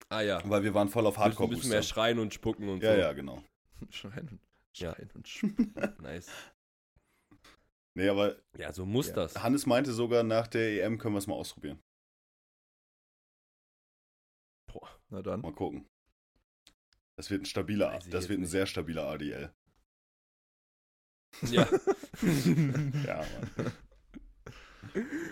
[0.08, 0.42] Ah ja.
[0.44, 1.82] Weil wir waren voll auf Ein bisschen mehr Hardcore-Booster.
[1.82, 3.00] schreien und spucken und Ja, so.
[3.00, 3.42] ja, genau.
[3.90, 4.40] Schreien und
[4.74, 4.92] Ja.
[4.94, 5.74] schreien und spucken.
[6.02, 6.28] Nice.
[7.94, 9.14] Nee, aber Ja, so muss Ja.
[9.14, 9.40] das.
[9.42, 11.78] Hannes meinte sogar, nach der EM können wir es mal ausprobieren.
[15.10, 15.42] Na dann.
[15.42, 15.86] Mal gucken.
[17.16, 18.50] Das wird ein stabiler, ich das wird ein nicht.
[18.50, 19.52] sehr stabiler ADL.
[21.50, 21.68] Ja.
[23.06, 23.24] Ja,
[23.56, 23.72] Mann.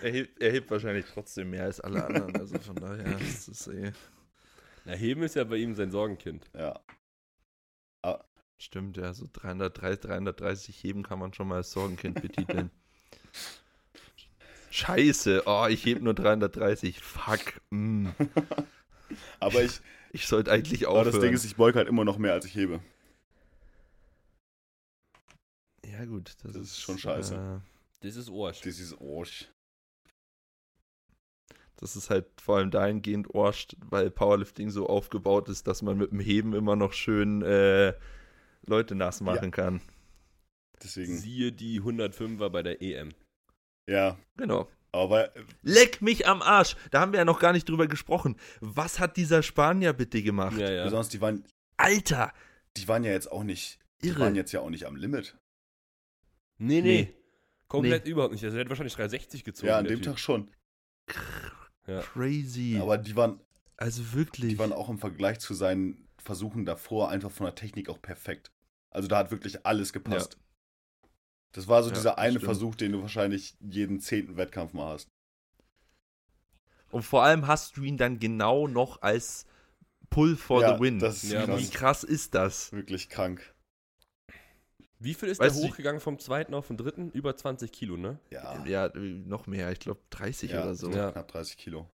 [0.01, 2.35] Er hebt, er hebt wahrscheinlich trotzdem mehr als alle anderen.
[2.35, 3.91] Also von daher ist es eh.
[4.85, 6.49] Na, heben ist ja bei ihm sein Sorgenkind.
[6.53, 6.79] ja.
[8.57, 12.69] Stimmt, ja, so 330, 330 heben kann man schon mal als Sorgenkind betiteln.
[14.69, 16.99] Scheiße, oh, ich heb nur 330.
[16.99, 17.59] Fuck.
[17.71, 18.09] Mm.
[19.39, 19.81] Aber ich,
[20.11, 21.11] Ich sollte eigentlich aber aufhören.
[21.11, 22.81] das Ding ist, ich beuge halt immer noch mehr, als ich hebe.
[25.85, 27.61] ja gut, das, Das ist schon scheiße.
[28.01, 28.61] Äh, Das ist Arsch.
[28.61, 29.47] Das ist Orsch.
[31.77, 36.11] das ist halt vor allem dahingehend orscht, weil Powerlifting so aufgebaut ist, dass man mit
[36.11, 37.93] dem Heben immer noch schön äh,
[38.65, 39.81] Leute nass machen kann.
[40.83, 43.13] Deswegen, Siehe die 105er bei der EM.
[43.87, 44.17] ja.
[44.37, 44.67] Genau.
[44.93, 45.31] Aber
[45.61, 46.75] Leck mich am Arsch.
[46.91, 48.35] Da haben wir ja noch gar nicht drüber gesprochen.
[48.59, 50.57] Was hat dieser Spanier bitte gemacht?
[50.57, 50.83] Ja, ja.
[50.83, 51.45] besonders die waren,
[51.77, 52.33] Alter,
[52.75, 54.19] die waren ja jetzt auch nicht, die irre.
[54.19, 55.37] waren jetzt ja auch nicht am Limit.
[56.57, 57.03] Nee, nee.
[57.03, 57.13] Nee.
[57.71, 58.43] Komplett überhaupt nicht.
[58.43, 59.67] Also er hat wahrscheinlich 360 gezogen.
[59.67, 60.13] ja, an der dem Typ.
[60.13, 60.51] Tag schon.
[61.87, 62.01] Ja.
[62.01, 62.77] Crazy.
[62.81, 63.39] Aber die waren,
[63.77, 64.49] also wirklich.
[64.49, 68.51] die waren auch im Vergleich zu seinen Versuchen davor einfach von der Technik auch perfekt.
[68.89, 70.37] Also da hat wirklich alles gepasst.
[71.53, 72.45] Das war so Ja, dieser eine stimmt.
[72.45, 75.07] Versuch, den du wahrscheinlich jeden zehnten Wettkampf mal hast.
[76.91, 79.45] Und vor allem hast du ihn dann genau noch als
[80.09, 80.99] Pull for ja, the win.
[80.99, 81.59] Das ist Ja, krass.
[81.61, 82.71] Wie krass ist das?
[82.73, 83.53] wirklich krank.
[85.03, 87.09] Wie viel ist Weißt der hochgegangen vom zweiten auf den dritten?
[87.11, 88.19] Über 20 Kilo, ne?
[88.29, 89.71] Ja, Ja, noch mehr.
[89.71, 90.91] Ich glaube 30 ja, oder so.
[90.91, 91.11] Ja.
[91.11, 91.89] knapp 30 Kilo.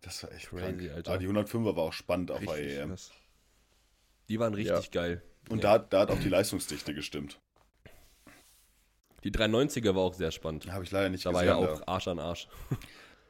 [0.00, 0.90] Das war echt Crazy, krank.
[0.94, 1.10] Alter.
[1.12, 2.88] Aber die 105er war auch spannend auf der Richtig EM.
[2.88, 3.10] krass.
[4.30, 5.22] Die waren richtig geil.
[5.50, 5.76] Und Ja.
[5.78, 7.38] da, da hat auch die Leistungsdichte gestimmt.
[9.24, 10.72] Die 390er war auch sehr spannend.
[10.72, 11.60] Habe ich leider nicht Da war gesehen.
[11.60, 12.48] ja auch Arsch an Arsch.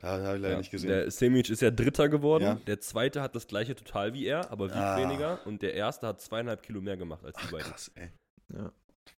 [0.00, 0.58] da da habe ich leider Ja.
[0.58, 0.90] nicht gesehen.
[0.90, 2.44] Der Semic ist ja Dritter geworden.
[2.44, 2.54] Ja.
[2.54, 4.96] Der Zweite hat das gleiche Total wie er, aber wiegt Ah.
[4.98, 5.44] weniger.
[5.46, 7.66] Und der Erste hat zweieinhalb Kilo mehr gemacht als die Ach, beiden.
[7.72, 8.10] krass, ey.
[8.54, 8.72] Ja.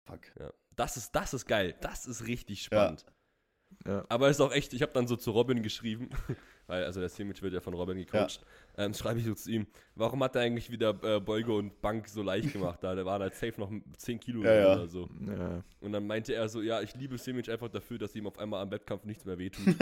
[0.05, 0.21] Fuck.
[0.39, 0.51] Ja.
[0.75, 1.75] Das, ist, das ist geil.
[1.81, 3.05] Das ist richtig spannend.
[3.85, 4.05] Ja.
[4.09, 6.09] Aber ist auch echt, ich habe dann so zu Robin geschrieben,
[6.67, 8.41] weil also der Semic wird ja von Robin gecoacht.
[8.77, 12.07] Ähm, schreibe ich so zu ihm, warum hat er eigentlich wieder äh, Beuge und Bank
[12.07, 12.79] so leicht gemacht?
[12.83, 14.73] Da der waren halt safe noch 10 Kilo Ja, ja.
[14.75, 15.09] oder so.
[15.25, 15.63] Ja.
[15.79, 18.61] Und dann meinte er so, ja, ich liebe Simic einfach dafür, dass ihm auf einmal
[18.61, 19.65] am Wettkampf nichts mehr wehtut.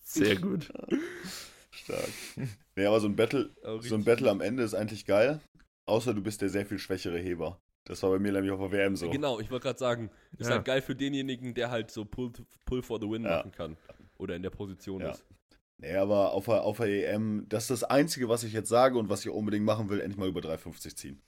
[0.00, 0.72] Sehr gut.
[1.70, 2.08] Stark.
[2.76, 5.40] Nee, aber so ein Battle, so ein Battle am Ende ist eigentlich geil.
[5.88, 7.60] Außer du bist der sehr viel schwächere Heber.
[7.84, 9.08] Das war bei mir nämlich auf der WM so.
[9.10, 10.56] Genau, ich wollte gerade sagen, ist Ja.
[10.56, 12.32] halt geil für denjenigen, der halt so Pull,
[12.66, 13.38] pull for the Win Ja.
[13.38, 13.78] machen kann.
[14.18, 15.12] Oder in der Position Ja.
[15.12, 15.24] ist.
[15.78, 18.98] Nee, aber auf der, auf der EM, das ist das Einzige, was ich jetzt sage
[18.98, 21.22] und was ich unbedingt machen will, endlich mal über 3,50 ziehen.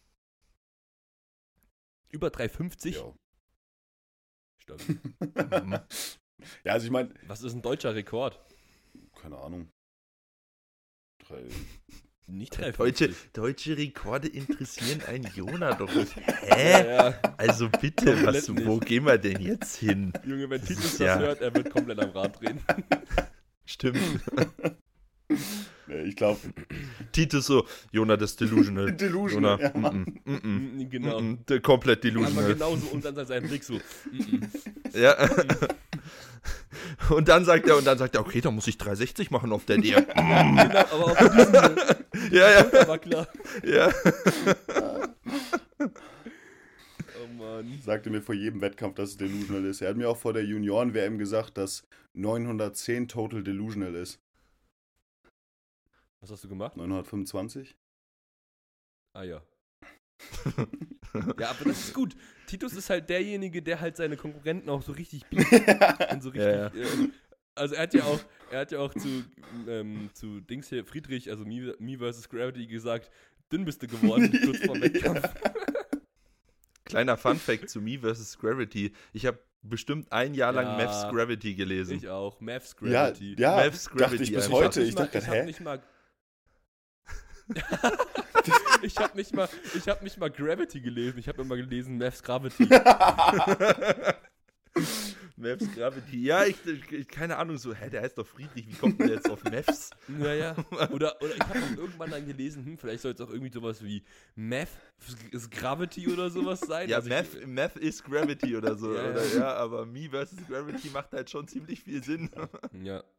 [2.10, 2.96] Über 350?
[2.96, 3.16] Jo.
[4.58, 4.98] Stabil.
[5.20, 5.78] Mhm.
[6.64, 8.38] ja, also ich meine, Was ist ein deutscher Rekord?
[9.20, 9.70] keine Ahnung.
[11.26, 11.44] Drei,
[12.30, 12.72] nicht Deutsche,
[13.08, 13.32] 350.
[13.32, 16.14] deutsche Rekorde interessieren einen Jona doch nicht.
[16.16, 16.70] Hä?
[16.72, 17.20] Ja, ja.
[17.36, 20.12] Also bitte, was, wo gehen wir denn jetzt hin?
[20.24, 22.60] Junge, wenn Titus das ja- hört, er wird komplett am Rad drehen.
[23.64, 23.98] Stimmt.
[25.86, 26.38] Nee, ich glaube,
[27.10, 28.92] Titus so, Jona, das ist delusional.
[28.92, 31.20] Delusional, Jona, ja, mm, mm, mm, genau.
[31.20, 32.52] mm, mm, komplett delusional.
[32.52, 33.74] genauso und dann sein Blick so.
[34.12, 34.42] mhm.
[34.94, 35.16] Ja.
[37.10, 39.64] Und dann sagt er, und dann sagt er, okay, dann muss ich 360 machen auf
[39.64, 40.02] der DR.
[40.14, 43.28] genau, aber mit diesem ja, ja, war klar.
[43.64, 43.90] ja.
[47.22, 47.80] Oh Mann.
[47.84, 49.80] sagte mir vor jedem Wettkampf, dass es delusional ist.
[49.80, 54.20] Er hat mir auch vor der Junioren-WM gesagt, dass 910 total delusional ist.
[56.20, 56.76] Was hast du gemacht?
[56.76, 57.76] 925?
[59.14, 59.42] Ah ja.
[61.38, 62.14] ja, aber das ist gut.
[62.46, 65.50] Titus ist halt derjenige, der halt seine Konkurrenten auch so richtig biegt.
[66.12, 66.42] und so richtig.
[66.46, 66.66] Ja, ja.
[66.68, 67.08] Äh,
[67.54, 69.24] also er hat ja auch, er hat ja auch zu,
[69.68, 72.28] ähm, zu Dings hier, Friedrich, also Me, Me vs.
[72.28, 73.10] Gravity gesagt,
[73.52, 75.28] dünn bist du geworden, kurz vor Wettkampf.
[76.84, 78.38] Kleiner Fun-Fact zu Me vs.
[78.38, 78.92] Gravity.
[79.12, 80.76] Ich habe bestimmt ein Jahr lang Ja.
[80.86, 81.98] Maths Gravity gelesen.
[81.98, 82.40] Ich auch.
[82.40, 83.36] Maths Ja, Gravity.
[83.38, 84.58] ja Maths dachte Gravity ich bis einfach.
[84.58, 84.82] heute.
[84.82, 85.44] Ich dachte, ich hab hä?
[85.44, 85.82] nicht mal.
[88.82, 91.18] Ich habe nicht mal, ich habe nicht mal Gravity gelesen.
[91.18, 92.68] Ich habe immer gelesen Maths Gravity.
[95.36, 96.22] Maths Gravity.
[96.22, 99.16] Ja, ich, ich, keine Ahnung, so, hä, der heißt doch Friedrich, wie kommt denn der
[99.16, 99.90] jetzt auf Maths?
[100.08, 100.54] Naja.
[100.92, 104.04] Oder, oder ich habe irgendwann dann gelesen, hm, vielleicht soll es auch irgendwie sowas wie
[104.34, 104.68] Math
[105.30, 106.88] ist Gravity oder sowas sein.
[106.88, 108.94] Ja, Also ich- Math, Math is Gravity oder so.
[108.94, 109.10] Ja, ja.
[109.10, 110.36] oder, ja, aber Me vs.
[110.46, 112.30] Gravity macht halt schon ziemlich viel Sinn.
[112.82, 113.02] Ja.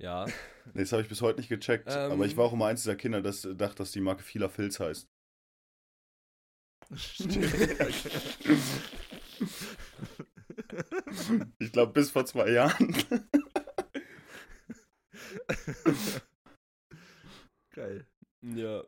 [0.00, 0.26] Ja.
[0.74, 1.88] Nee, das habe ich bis heute nicht gecheckt.
[1.90, 2.12] Ähm.
[2.12, 4.78] aber ich war auch immer eins dieser Kinder, das dachte, dass die Marke vieler Filz
[4.78, 5.08] heißt.
[11.58, 12.94] Ich glaube, bis vor zwei Jahren.
[17.74, 18.06] Geil.
[18.42, 18.82] Ja.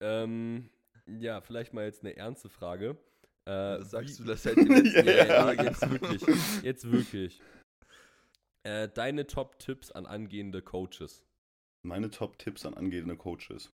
[0.00, 0.70] Ähm,
[1.06, 2.96] ja, vielleicht mal jetzt eine ernste Frage.
[3.46, 5.64] Äh, sagst wie- du das seit den letzten Ja, ja, Jahren.
[5.64, 6.22] jetzt wirklich.
[6.62, 7.40] Jetzt wirklich.
[8.68, 11.24] Äh, deine Top-Tipps an angehende Coaches.
[11.86, 13.72] Meine Top-Tipps an angehende Coaches.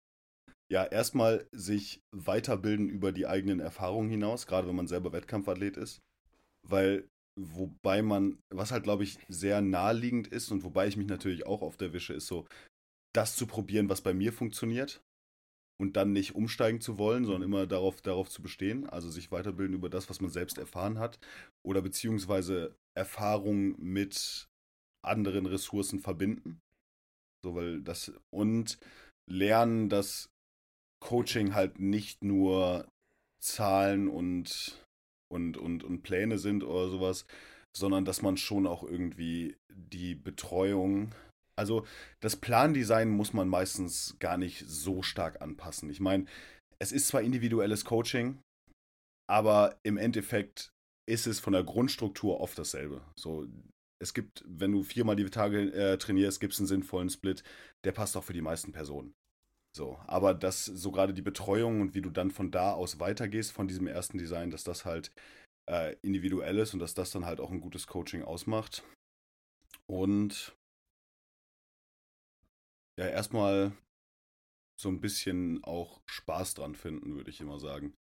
[0.70, 6.01] Ja, erstmal sich weiterbilden über die eigenen Erfahrungen hinaus, gerade wenn man selber Wettkampfathlet ist.
[6.64, 11.45] Weil, wobei man, was halt, glaube ich, sehr naheliegend ist und wobei ich mich natürlich
[11.45, 12.47] auch auf der Wische, ist so,
[13.12, 15.03] das zu probieren, was bei mir funktioniert
[15.80, 19.74] und dann nicht umsteigen zu wollen, sondern immer darauf, darauf zu bestehen, also sich weiterbilden
[19.74, 21.18] über das, was man selbst erfahren hat
[21.66, 24.49] oder beziehungsweise Erfahrung mit
[25.07, 26.61] anderen Ressourcen verbinden.
[27.44, 28.78] So, weil das und
[29.30, 30.28] lernen, dass
[31.02, 32.88] Coaching halt nicht nur
[33.42, 34.82] Zahlen und,
[35.30, 37.26] und, und, und Pläne sind oder sowas,
[37.76, 41.14] sondern dass man schon auch irgendwie die Betreuung,
[41.57, 41.86] also
[42.20, 45.90] das Plandesign muss man meistens gar nicht so stark anpassen.
[45.90, 46.26] Ich meine,
[46.78, 48.40] es ist zwar individuelles Coaching,
[49.28, 50.70] aber im Endeffekt
[51.07, 53.02] ist es von der Grundstruktur oft dasselbe.
[53.18, 53.46] So,
[54.01, 57.42] es gibt, wenn du viermal die Tage äh, trainierst, gibt es einen sinnvollen Split,
[57.84, 59.14] der passt auch für die meisten Personen.
[59.76, 63.51] So, aber dass so gerade die Betreuung und wie du dann von da aus weitergehst
[63.53, 65.12] von diesem ersten Design, dass das halt
[65.68, 68.84] äh, individuell ist und dass das dann halt auch ein gutes Coaching ausmacht.
[69.86, 70.57] Und
[72.99, 73.76] ja, erstmal
[74.80, 77.95] so ein bisschen auch Spaß dran finden, würde ich immer sagen.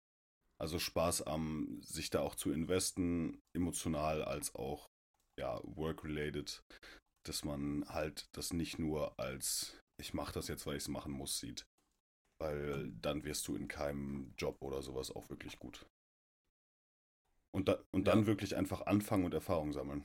[0.60, 4.89] Also Spaß am, sich da auch zu investen, emotional als auch
[5.40, 6.62] ja, work-related,
[7.26, 11.12] dass man halt das nicht nur als ich mache das jetzt, weil ich es machen
[11.12, 11.66] muss, sieht.
[12.40, 15.86] Weil dann wirst du in keinem Job oder sowas auch wirklich gut.
[17.52, 18.26] Und, da, und dann Ja.
[18.26, 20.04] wirklich einfach anfangen und Erfahrung sammeln.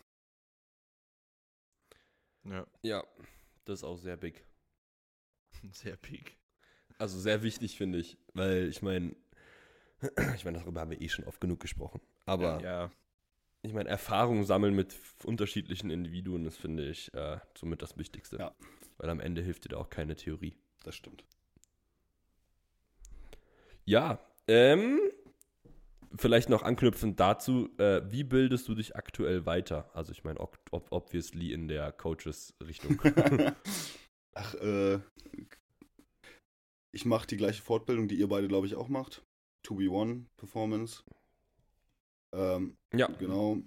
[2.43, 3.03] Ja, Ja,
[3.65, 4.45] das ist auch sehr big.
[5.71, 6.37] sehr big.
[6.97, 8.17] Also sehr wichtig, finde ich.
[8.33, 9.15] Weil ich meine,
[10.35, 12.01] ich meine, darüber haben wir eh schon oft genug gesprochen.
[12.25, 12.91] Aber Ja,
[13.65, 18.37] ich meine, Erfahrung sammeln mit unterschiedlichen Individuen, das finde ich äh, somit das Wichtigste.
[18.37, 18.55] Ja.
[18.97, 20.55] Weil am Ende hilft dir da auch keine Theorie.
[20.83, 21.25] Das stimmt.
[23.85, 24.99] Ja, ähm,
[26.17, 29.89] vielleicht noch anknüpfend dazu, äh, wie bildest du dich aktuell weiter?
[29.93, 33.01] Also ich meine, ob, ob, obviously in der Coaches-Richtung.
[34.33, 34.99] Ach, äh,
[36.91, 39.23] ich mache die gleiche Fortbildung, die ihr beide, glaube ich, auch macht.
[39.65, 41.03] 2B1 Performance.
[42.33, 43.07] Ähm, ja.
[43.07, 43.57] genau.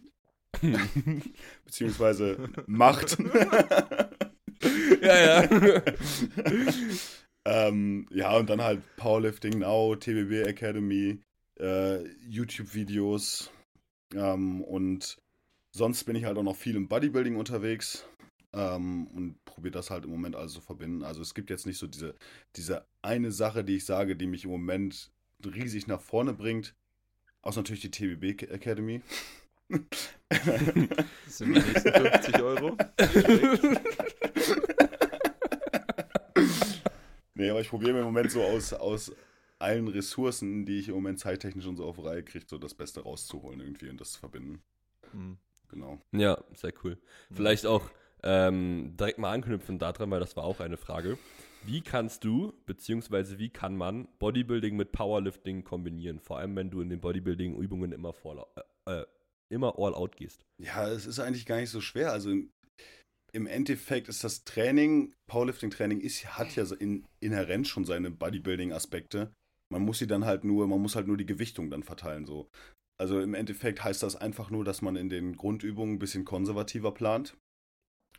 [1.65, 3.19] Beziehungsweise macht.
[5.03, 5.83] ja, ja.
[7.45, 11.21] ähm, ja, und dann halt Powerlifting Now, TBB Academy,
[11.61, 13.51] äh, YouTube-Videos.
[14.15, 15.19] Ähm, und
[15.73, 18.07] sonst bin ich halt auch noch viel im Bodybuilding unterwegs.
[18.55, 21.03] ähm, und probiere das halt im Moment alles zu verbinden.
[21.05, 22.15] Also es gibt jetzt nicht so diese,
[22.57, 25.11] diese eine Sache, die ich sage, die mich im Moment
[25.45, 26.75] riesig nach vorne bringt.
[27.43, 29.03] Außer natürlich die TBB Academy.
[30.31, 32.77] Das sind die nächsten 50 Euro.
[37.35, 39.13] nee, aber ich probiere mir im Moment so aus, aus
[39.59, 43.03] allen Ressourcen, die ich im Moment zeittechnisch und so auf Reihe kriege, so das Beste
[43.03, 44.63] rauszuholen irgendwie und das zu verbinden.
[45.13, 45.39] Mhm.
[45.71, 46.01] Genau.
[46.13, 46.99] Ja, sehr cool.
[47.31, 47.91] Vielleicht auch
[48.23, 51.19] ähm, direkt mal anknüpfen daran, weil das war auch eine Frage.
[51.65, 56.21] Wie kannst du, beziehungsweise wie kann man Bodybuilding mit Powerlifting kombinieren?
[56.21, 58.15] Vor allem, wenn du in den Bodybuilding-Übungen immer,
[58.87, 59.07] äh, äh,
[59.51, 60.45] immer all out gehst.
[60.63, 62.13] Ja, es ist eigentlich gar nicht so schwer.
[62.13, 62.31] Also
[63.33, 69.33] im Endeffekt ist das Training, Powerlifting-Training hat ja in, inhärent schon seine Bodybuilding-Aspekte.
[69.71, 72.25] Man muss sie dann halt nur, man muss halt nur die Gewichtung dann verteilen.
[72.25, 72.49] So.
[72.99, 76.93] Also im Endeffekt heißt das einfach nur, dass man in den Grundübungen ein bisschen konservativer
[76.93, 77.37] plant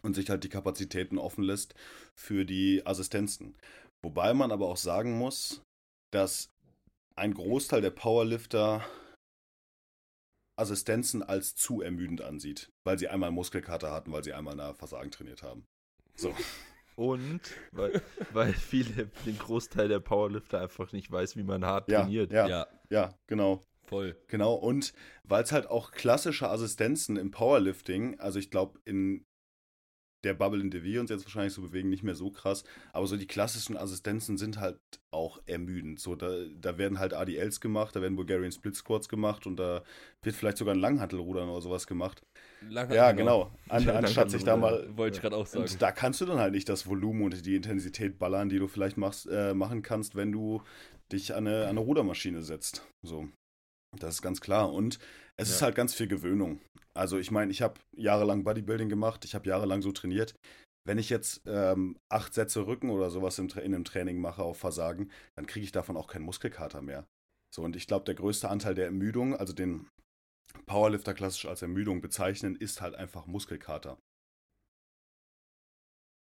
[0.01, 1.73] und sich halt die Kapazitäten offen lässt
[2.15, 3.55] für die Assistenzen.
[4.01, 5.61] Wobei man aber auch sagen muss,
[6.11, 6.49] dass
[7.15, 8.85] ein Großteil der Powerlifter
[10.57, 15.11] Assistenzen als zu ermüdend ansieht, weil sie einmal Muskelkater hatten, weil sie einmal nach Versagen
[15.11, 15.65] trainiert haben.
[16.15, 16.33] So.
[16.95, 17.39] Und
[17.71, 18.01] weil,
[18.33, 22.33] weil viele, den Großteil der Powerlifter einfach nicht weiß, wie man hart Ja, trainiert.
[22.33, 23.63] ja, Ja, ja, genau.
[23.85, 24.17] voll.
[24.27, 24.93] Genau, und
[25.23, 29.23] weil es halt auch klassische Assistenzen im Powerlifting, also ich glaube, in
[30.23, 32.63] der Bubble, in der wir uns jetzt wahrscheinlich so bewegen, nicht mehr so krass,
[32.93, 34.77] aber so die klassischen Assistenzen sind halt
[35.11, 35.99] auch ermüdend.
[35.99, 39.83] So, da, da werden halt ADLs gemacht, da werden Bulgarian Split Squats gemacht und da
[40.21, 42.21] wird vielleicht sogar ein Langhantelrudern oder sowas gemacht.
[42.69, 43.51] Lange- Ja, genau.
[43.69, 44.89] An, Ja, anstatt sich da mal.
[44.97, 45.65] Wollte ich gerade auch sagen.
[45.79, 48.97] Da kannst du dann halt nicht das Volumen und die Intensität ballern, die du vielleicht
[48.97, 50.61] machst, äh, machen kannst, wenn du
[51.11, 52.85] dich an eine, an eine Rudermaschine setzt.
[53.01, 53.27] So.
[53.97, 54.71] Das ist ganz klar.
[54.71, 54.99] Und
[55.37, 55.65] es ist Ja.
[55.65, 56.61] halt ganz viel Gewöhnung.
[56.93, 60.35] Also ich meine, ich habe jahrelang Bodybuilding gemacht, ich habe jahrelang so trainiert.
[60.85, 65.11] Wenn ich jetzt ähm, acht Sätze Rücken oder sowas in einem Training mache auf Versagen,
[65.35, 67.05] dann kriege ich davon auch keinen Muskelkater mehr.
[67.53, 69.87] So, und ich glaube, der größte Anteil der Ermüdung, also den
[70.65, 73.97] Powerlifter klassisch als Ermüdung bezeichnen, ist halt einfach Muskelkater.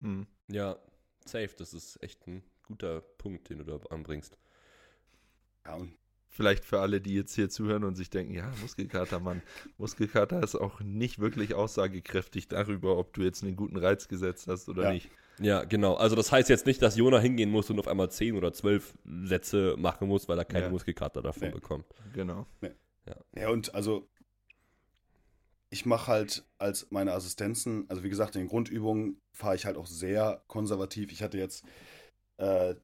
[0.02, 0.28] Hm.
[0.52, 0.80] Ja,
[1.26, 1.54] safe.
[1.58, 4.38] Das ist echt ein guter Punkt, den du da anbringst.
[5.66, 5.98] Ja, und
[6.32, 9.42] Vielleicht für alle, die jetzt hier zuhören und sich denken, ja, Muskelkater, Mann.
[9.78, 14.70] Muskelkater ist auch nicht wirklich aussagekräftig darüber, ob du jetzt einen guten Reiz gesetzt hast
[14.70, 14.94] oder Ja.
[14.94, 15.10] nicht.
[15.42, 15.96] Ja, genau.
[15.96, 18.94] Also das heißt jetzt nicht, dass Jona hingehen muss und auf einmal 10 oder 12
[19.24, 20.72] Sätze machen muss, weil er keine Ja.
[20.72, 21.54] Muskelkater davon Nee.
[21.54, 21.86] bekommt.
[22.14, 22.46] Genau.
[23.36, 24.08] Ja, und also
[25.72, 29.78] ich mache halt als meine Assistenzen, also wie gesagt, in den Grundübungen fahre ich halt
[29.78, 31.12] auch sehr konservativ.
[31.12, 31.64] Ich hatte jetzt
[32.38, 32.76] äh,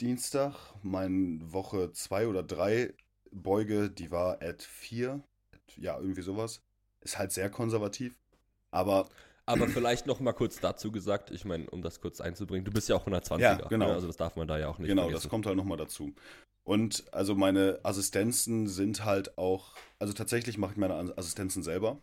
[0.00, 2.94] Dienstag meine Woche zwei oder drei
[3.32, 5.22] Beuge, die war at 4,
[5.76, 6.62] ja, irgendwie sowas.
[7.02, 8.18] Ist halt sehr konservativ.
[8.70, 9.08] Aber
[9.46, 12.88] Aber vielleicht noch mal kurz dazu gesagt, ich meine, um das kurz einzubringen, du bist
[12.88, 13.40] ja auch 120er.
[13.40, 13.88] Ja, genau.
[13.88, 13.94] Ne?
[13.94, 15.22] Also das darf man da ja auch nicht genau, vergessen.
[15.22, 16.12] das kommt halt nochmal dazu.
[16.64, 21.98] Und also meine Assistenzen sind halt auch, also tatsächlich mache ich meine As- Assistenzen selber.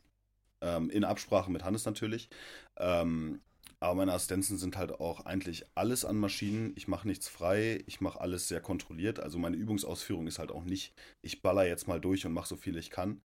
[0.59, 2.29] Ähm, in Absprache mit Hannes natürlich.
[2.77, 3.41] Ähm,
[3.79, 6.73] aber meine Assistenzen sind halt auch eigentlich alles an Maschinen.
[6.75, 9.19] Ich mache nichts frei, ich mache alles sehr kontrolliert.
[9.19, 12.55] Also meine Übungsausführung ist halt auch nicht, ich baller jetzt mal durch und mache so
[12.55, 13.21] viel ich kann,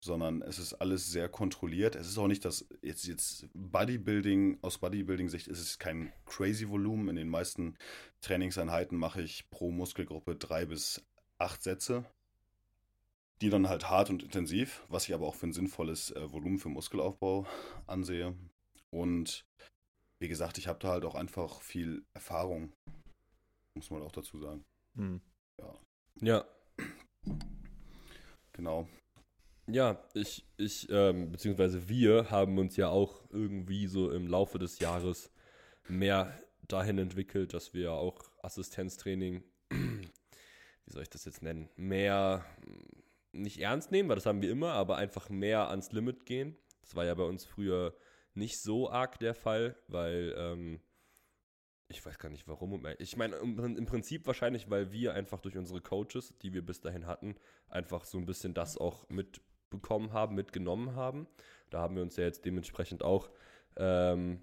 [0.00, 1.96] sondern es ist alles sehr kontrolliert.
[1.96, 7.08] Es ist auch nicht das, jetzt, jetzt Bodybuilding, aus Bodybuilding-Sicht ist es kein crazy Volumen.
[7.08, 7.76] In den meisten
[8.20, 11.04] Trainingseinheiten mache ich pro Muskelgruppe drei bis
[11.38, 12.04] acht Sätze.
[13.40, 16.58] Die dann halt hart und intensiv, was ich aber auch für ein sinnvolles äh, Volumen
[16.58, 17.46] für Muskelaufbau
[17.86, 18.34] ansehe.
[18.90, 19.44] Und
[20.18, 22.72] wie gesagt, ich habe da halt auch einfach viel Erfahrung.
[23.74, 24.64] Muss man auch dazu sagen.
[24.96, 25.20] Hm.
[26.20, 26.44] ja,
[28.52, 28.88] Genau.
[29.68, 34.80] Ja, ich, ich, ähm, beziehungsweise wir haben uns ja auch irgendwie so im Laufe des
[34.80, 35.30] Jahres
[35.88, 42.44] mehr dahin entwickelt, dass wir auch Assistenztraining, wie soll ich das jetzt nennen, mehr
[43.30, 46.56] nicht ernst nehmen, weil das haben wir immer, aber einfach mehr ans Limit gehen.
[46.80, 47.94] Das war ja bei uns früher
[48.38, 50.80] nicht so arg der Fall, weil ähm,
[51.88, 52.86] ich weiß gar nicht warum.
[52.98, 57.06] Ich meine, im, Prinzip wahrscheinlich, weil wir einfach durch unsere Coaches, die wir bis dahin
[57.06, 57.34] hatten,
[57.68, 61.26] einfach so ein bisschen das auch mitbekommen haben, mitgenommen haben.
[61.70, 63.30] Da haben wir uns ja jetzt dementsprechend auch,
[63.76, 64.42] ähm,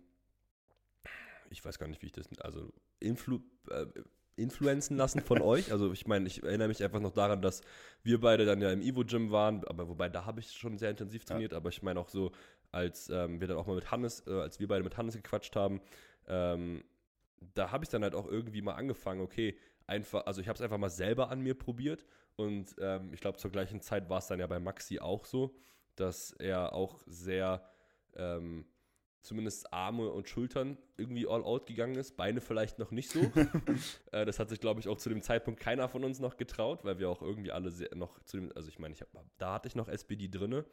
[1.51, 3.39] ich weiß gar nicht, wie ich das, also influ,
[3.69, 3.85] äh,
[4.37, 5.71] influenzen lassen von euch.
[5.71, 7.61] Also ich meine, ich erinnere mich einfach noch daran, dass
[8.03, 11.25] wir beide dann ja im Evo-Gym waren, aber wobei da habe ich schon sehr intensiv
[11.25, 12.31] trainiert, aber ich meine auch so,
[12.72, 15.55] als ähm, wir dann auch mal mit Hannes, äh, als wir beide mit Hannes gequatscht
[15.55, 15.82] haben,
[16.28, 16.84] ähm,
[17.53, 19.57] da habe ich dann halt auch irgendwie mal angefangen, okay,
[19.88, 22.05] einfach, also ich habe es einfach mal selber an mir probiert
[22.36, 25.55] und ähm, ich glaube zur gleichen Zeit war es dann ja bei Maxi auch so,
[25.95, 27.63] dass er auch sehr
[28.16, 28.66] ähm,
[29.26, 32.16] zumindest Arme und Schultern irgendwie all out gegangen ist.
[32.16, 33.20] Beine vielleicht noch nicht so.
[34.11, 36.86] äh, das hat sich, glaube ich, auch zu dem Zeitpunkt keiner von uns noch getraut,
[36.86, 39.68] weil wir auch irgendwie alle noch zu dem, also ich meine, ich hab, da hatte
[39.68, 40.66] ich noch SPD drinne.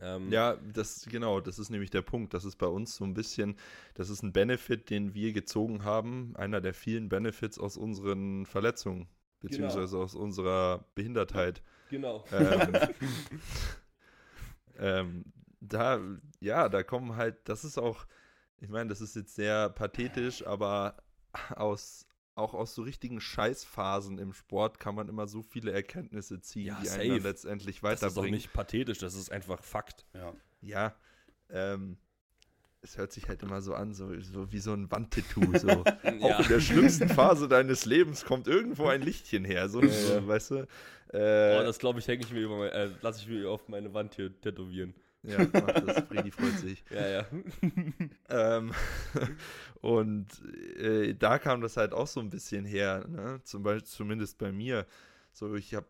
[0.00, 2.34] Ähm, ja, das genau, das ist nämlich der Punkt.
[2.34, 3.56] Das ist bei uns so ein bisschen,
[3.94, 9.08] das ist ein Benefit, den wir gezogen haben, einer der vielen Benefits aus unseren Verletzungen,
[9.40, 10.04] beziehungsweise genau.
[10.04, 11.62] aus unserer Behindertheit.
[11.90, 12.24] Genau.
[12.32, 12.72] Ähm,
[14.78, 15.24] ähm,
[15.60, 16.00] da,
[16.40, 18.06] ja, da kommen halt, das ist auch,
[18.60, 20.96] ich meine, das ist jetzt sehr pathetisch, aber
[21.54, 26.66] aus, auch aus so richtigen Scheißphasen im Sport kann man immer so viele Erkenntnisse ziehen,
[26.66, 27.00] ja, die safe.
[27.00, 28.00] einen dann letztendlich weiterbringen.
[28.00, 30.04] Das ist auch nicht pathetisch, das ist einfach Fakt.
[30.14, 30.94] Ja, ja
[31.50, 31.96] ähm,
[32.82, 35.56] es hört sich halt immer so an, so, so wie so ein Wandtattoo.
[35.58, 35.68] So.
[35.68, 35.84] ja.
[36.20, 39.68] Auch in der schlimmsten Phase deines Lebens kommt irgendwo ein Lichtchen her.
[39.68, 40.56] So, äh, weißt du?
[41.12, 43.68] Äh, oh, das glaube ich, hänge ich mir über mein, äh, lasse ich mir auf
[43.68, 44.94] meine Wand hier tätowieren.
[45.24, 46.04] Ja, mach das.
[46.06, 46.84] Freddy freut sich.
[46.90, 47.26] Ja, ja.
[48.28, 48.72] ähm,
[49.80, 50.26] und
[50.76, 53.40] äh, da kam das halt auch so ein bisschen her, ne?
[53.44, 54.86] Zum Beispiel, zumindest bei mir.
[55.32, 55.88] So, ich habe,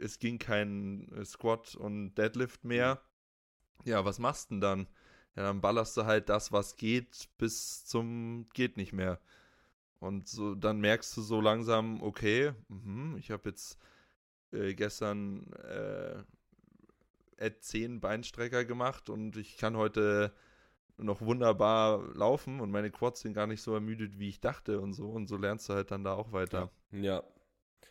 [0.00, 3.00] es ging kein Squat und Deadlift mehr.
[3.84, 4.86] Ja, was machst du denn dann?
[5.36, 9.20] Ja, dann ballerst du halt das, was geht, bis zum geht nicht mehr.
[10.00, 13.78] Und so, dann merkst du so langsam, okay, mh, ich habe jetzt
[14.52, 16.22] äh, gestern äh,
[17.40, 20.32] Ad 10 Beinstrecker gemacht und ich kann heute
[21.02, 24.92] noch wunderbar laufen und meine Quads sind gar nicht so ermüdet, wie ich dachte und
[24.92, 25.08] so.
[25.08, 26.70] Und so lernst du halt dann da auch weiter.
[26.92, 27.22] Ja.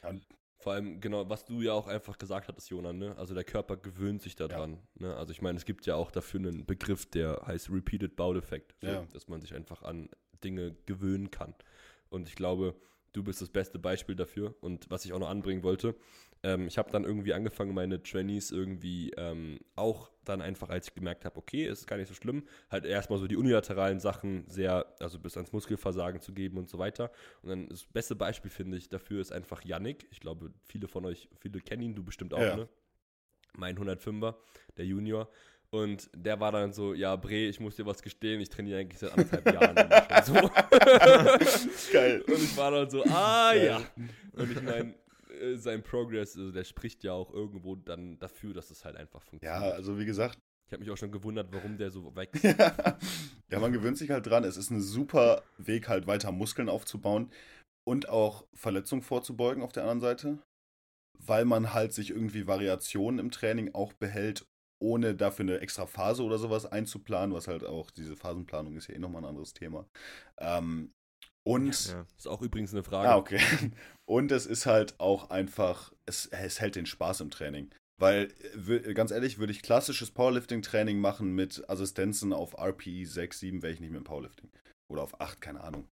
[0.03, 0.11] ja.
[0.57, 3.17] Vor allem, genau, was du ja auch einfach gesagt hattest, Jonas, ne?
[3.17, 4.79] Also der Körper gewöhnt sich daran.
[4.99, 5.07] Ja.
[5.07, 5.15] Ne?
[5.15, 8.75] Also ich meine, es gibt ja auch dafür einen Begriff, der heißt Repeated Bout Effect.
[8.81, 9.07] So, ja.
[9.13, 10.09] Dass man sich einfach an
[10.43, 11.55] Dinge gewöhnen kann.
[12.09, 12.75] Und ich glaube,
[13.13, 14.53] du bist das beste Beispiel dafür.
[14.59, 15.95] Und was ich auch noch anbringen wollte,
[16.43, 20.95] ähm, ich habe dann irgendwie angefangen, meine Trainees irgendwie ähm, auch dann einfach, als ich
[20.95, 24.45] gemerkt habe, okay, es ist gar nicht so schlimm, halt erstmal so die unilateralen Sachen
[24.47, 27.11] sehr, also bis ans Muskelversagen zu geben und so weiter.
[27.41, 30.07] Und dann das beste Beispiel, finde ich, dafür ist einfach Yannick.
[30.11, 32.55] Ich glaube, viele von euch, viele kennen ihn, du bestimmt auch, ja.
[32.55, 32.69] ne?
[33.57, 34.35] Mein 105er,
[34.77, 35.29] der Junior.
[35.71, 38.99] Und der war dann so, ja, Bre, ich muss dir was gestehen, ich trainiere eigentlich
[38.99, 40.23] seit anderthalb Jahren.
[40.23, 40.33] so.
[41.91, 42.23] Geil.
[42.27, 43.65] Und ich war dann so, ah Geil.
[43.65, 43.81] ja.
[44.33, 44.95] Und ich meine,
[45.39, 49.21] äh, sein Progress, also der spricht ja auch irgendwo dann dafür, dass es halt einfach
[49.21, 49.61] funktioniert.
[49.61, 50.39] Ja, also wie gesagt.
[50.67, 52.43] Ich habe mich auch schon gewundert, warum der so wächst.
[52.43, 54.43] ja, man gewöhnt sich halt dran.
[54.43, 57.31] Es ist ein super Weg, halt weiter Muskeln aufzubauen
[57.87, 60.37] und auch Verletzungen vorzubeugen auf der anderen Seite,
[61.17, 64.45] weil man halt sich irgendwie Variationen im Training auch behält,
[64.79, 68.95] ohne dafür eine extra Phase oder sowas einzuplanen, was halt auch, diese Phasenplanung ist ja
[68.95, 69.87] eh nochmal ein anderes Thema.
[70.37, 70.93] Ähm,
[71.49, 71.87] und.
[71.87, 73.09] Ja, ist auch übrigens eine Frage.
[73.09, 73.39] Ah, okay.
[74.05, 77.71] Und es ist halt auch einfach, es, es hält den Spaß im Training.
[77.97, 78.29] Weil,
[78.93, 83.79] ganz ehrlich, würde ich klassisches Powerlifting-Training machen mit Assistenzen auf RPE 6, 7, wäre ich
[83.81, 84.49] nicht mehr im Powerlifting.
[84.89, 85.87] Oder auf 8, keine Ahnung.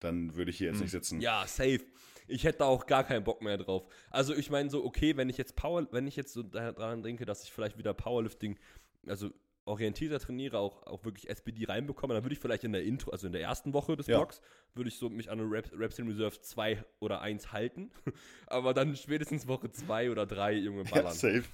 [0.00, 0.82] Dann würde ich hier jetzt hm.
[0.82, 1.20] nicht sitzen.
[1.20, 1.84] Ja, safe.
[2.28, 3.86] Ich hätte da auch gar keinen Bock mehr drauf.
[4.10, 7.24] Also ich meine so, okay, wenn ich jetzt Power, wenn ich jetzt so daran denke,
[7.24, 8.58] dass ich vielleicht wieder Powerlifting,
[9.06, 9.30] also
[9.66, 13.26] orientierter trainiere, auch, auch wirklich SPD reinbekomme, dann würde ich vielleicht in der Intro, also
[13.26, 14.18] in der ersten Woche des ja.
[14.18, 14.40] Blogs,
[14.74, 17.90] würde ich so mich an Raps, Raps in Reserve 2 oder 1 halten.
[18.46, 21.06] Aber dann spätestens Woche 2 oder 3 Junge ballern.
[21.06, 21.44] Ja, safe.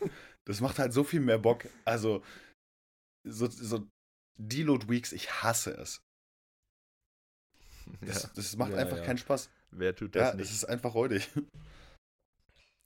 [0.44, 1.66] Das macht halt so viel mehr Bock.
[1.84, 2.22] Also,
[3.24, 3.86] so, so
[4.36, 6.02] Deload Weeks, ich hasse es.
[8.00, 8.30] Das, ja.
[8.34, 9.50] das macht ja, einfach keinen Spaß.
[9.70, 10.46] Wer tut das ja, nicht?
[10.46, 11.28] Es ist einfach räudig.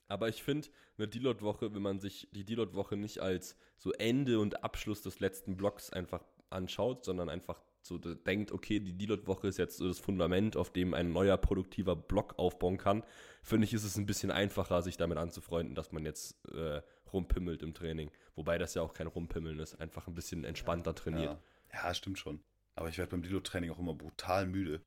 [0.07, 4.63] Aber ich finde, eine Deload-Woche, wenn man sich die Deload-Woche nicht als so Ende und
[4.63, 9.77] Abschluss des letzten Blocks einfach anschaut, sondern einfach so denkt, okay, die Deload-Woche ist jetzt
[9.77, 13.03] so das Fundament, auf dem ein neuer produktiver Block aufbauen kann,
[13.41, 16.81] finde ich, ist es ein bisschen einfacher, sich damit anzufreunden, dass man jetzt äh,
[17.13, 18.11] rumpimmelt im Training.
[18.35, 21.37] Wobei das ja auch kein Rumpimmeln ist, einfach ein bisschen entspannter trainiert.
[21.71, 22.41] Ja, ja stimmt schon.
[22.75, 24.81] Aber ich werde beim Deload-Training auch immer brutal müde.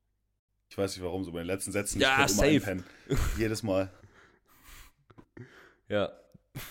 [0.69, 1.99] Ich weiß nicht warum, so bei den letzten Sätzen.
[1.99, 2.83] Ja, ich safe.
[3.37, 3.91] Jedes Mal.
[5.87, 6.11] Ja.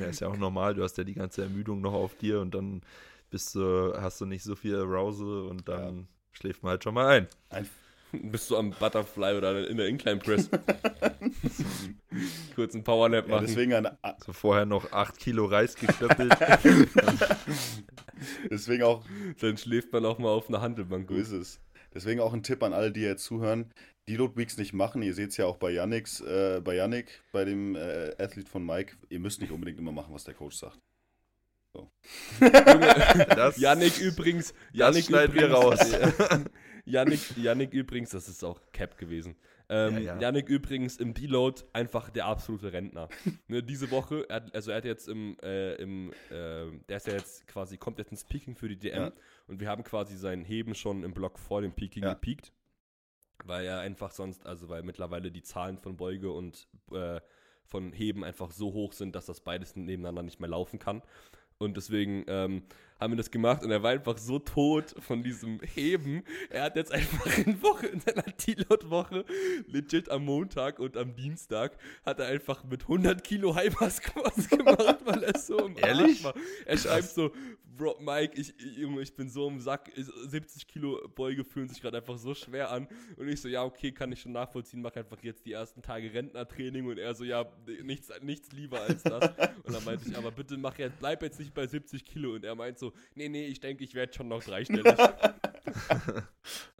[0.00, 0.74] Ja, ist ja auch normal.
[0.74, 2.82] Du hast ja die ganze Ermüdung noch auf dir und dann
[3.30, 6.04] bist du, hast du nicht so viel Arousal und dann ja.
[6.32, 7.28] schläft man halt schon mal ein.
[7.50, 7.68] ein
[8.12, 10.48] bist du am Butterfly oder in der Incline Press.
[12.54, 13.42] Kurz einen Powernap machen.
[13.42, 13.88] Ja, deswegen an,
[14.24, 16.34] so vorher noch 8 Kilo Reis geklöppelt.
[18.50, 19.04] deswegen auch.
[19.40, 21.08] Dann schläft man auch mal auf einer Handelbank.
[21.08, 21.60] So ist es.
[21.94, 23.72] Deswegen auch ein Tipp an alle, die jetzt zuhören.
[24.08, 25.02] Deload Weeks nicht machen.
[25.02, 28.64] Ihr seht es ja auch bei Yannicks, äh, bei Yannick, bei dem äh, Athlet von
[28.64, 28.96] Mike.
[29.08, 30.78] Ihr müsst nicht unbedingt immer machen, was der Coach sagt.
[31.72, 31.90] So.
[32.40, 35.78] das, Yannick übrigens, Yannick schneiden wir raus.
[36.84, 39.34] Yannick, Yannick übrigens, das ist auch Cap gewesen.
[39.68, 40.20] Ähm, Ja, ja.
[40.20, 43.08] Yannick übrigens im Deload einfach der absolute Rentner.
[43.48, 47.08] ne, diese Woche, er hat, also er hat jetzt im, äh, im äh, der ist
[47.08, 49.12] ja jetzt quasi, kommt jetzt ins Peaking für die DM Ja.
[49.48, 52.14] und wir haben quasi sein Heben schon im Block vor dem Peaking Ja.
[52.14, 52.52] gepiekt.
[53.46, 57.20] Weil er einfach sonst, also weil mittlerweile die Zahlen von Beuge und äh,
[57.64, 61.02] von Heben einfach so hoch sind, dass das beides nebeneinander nicht mehr laufen kann.
[61.58, 62.62] Und deswegen ähm,
[63.00, 66.22] haben wir das gemacht und er war einfach so tot von diesem Heben.
[66.50, 69.24] Er hat jetzt einfach in, Woche, in seiner Deload-Woche,
[69.66, 75.22] legit am Montag und am Dienstag, hat er einfach mit 100 Kilo Hyper-Squats gemacht, weil
[75.22, 76.24] er so im Arsch Ehrlich?
[76.24, 76.34] war.
[76.66, 77.32] Er schreibt so,
[77.76, 81.68] Bro, Mike, ich, ich- Junge, ich bin so im Sack, ich- 70 Kilo Beuge fühlen
[81.68, 82.88] sich gerade einfach so schwer an.
[83.16, 86.12] Und ich so, ja, okay, kann ich schon nachvollziehen, mach einfach jetzt die ersten Tage
[86.12, 86.86] Rentnertraining.
[86.86, 87.44] Und er so, ja,
[87.82, 89.30] nichts, nichts lieber als das.
[89.64, 92.34] Und dann meinte ich, aber bitte mach jetzt, bleib jetzt nicht bei 70 Kilo.
[92.34, 94.84] Und er meint so, nee, nee, ich denke, ich werde schon noch dreistellig.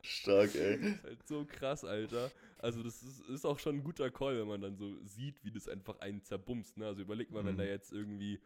[0.02, 0.76] Stark, ey.
[0.76, 2.30] ist halt so krass, Alter.
[2.58, 5.50] Also das ist, ist auch schon ein guter Call, wenn man dann so sieht, wie
[5.50, 6.76] das einfach einen zerbumst.
[6.78, 6.86] Ne?
[6.86, 7.58] Also überleg mal, wenn Mhm.
[7.58, 8.40] der jetzt irgendwie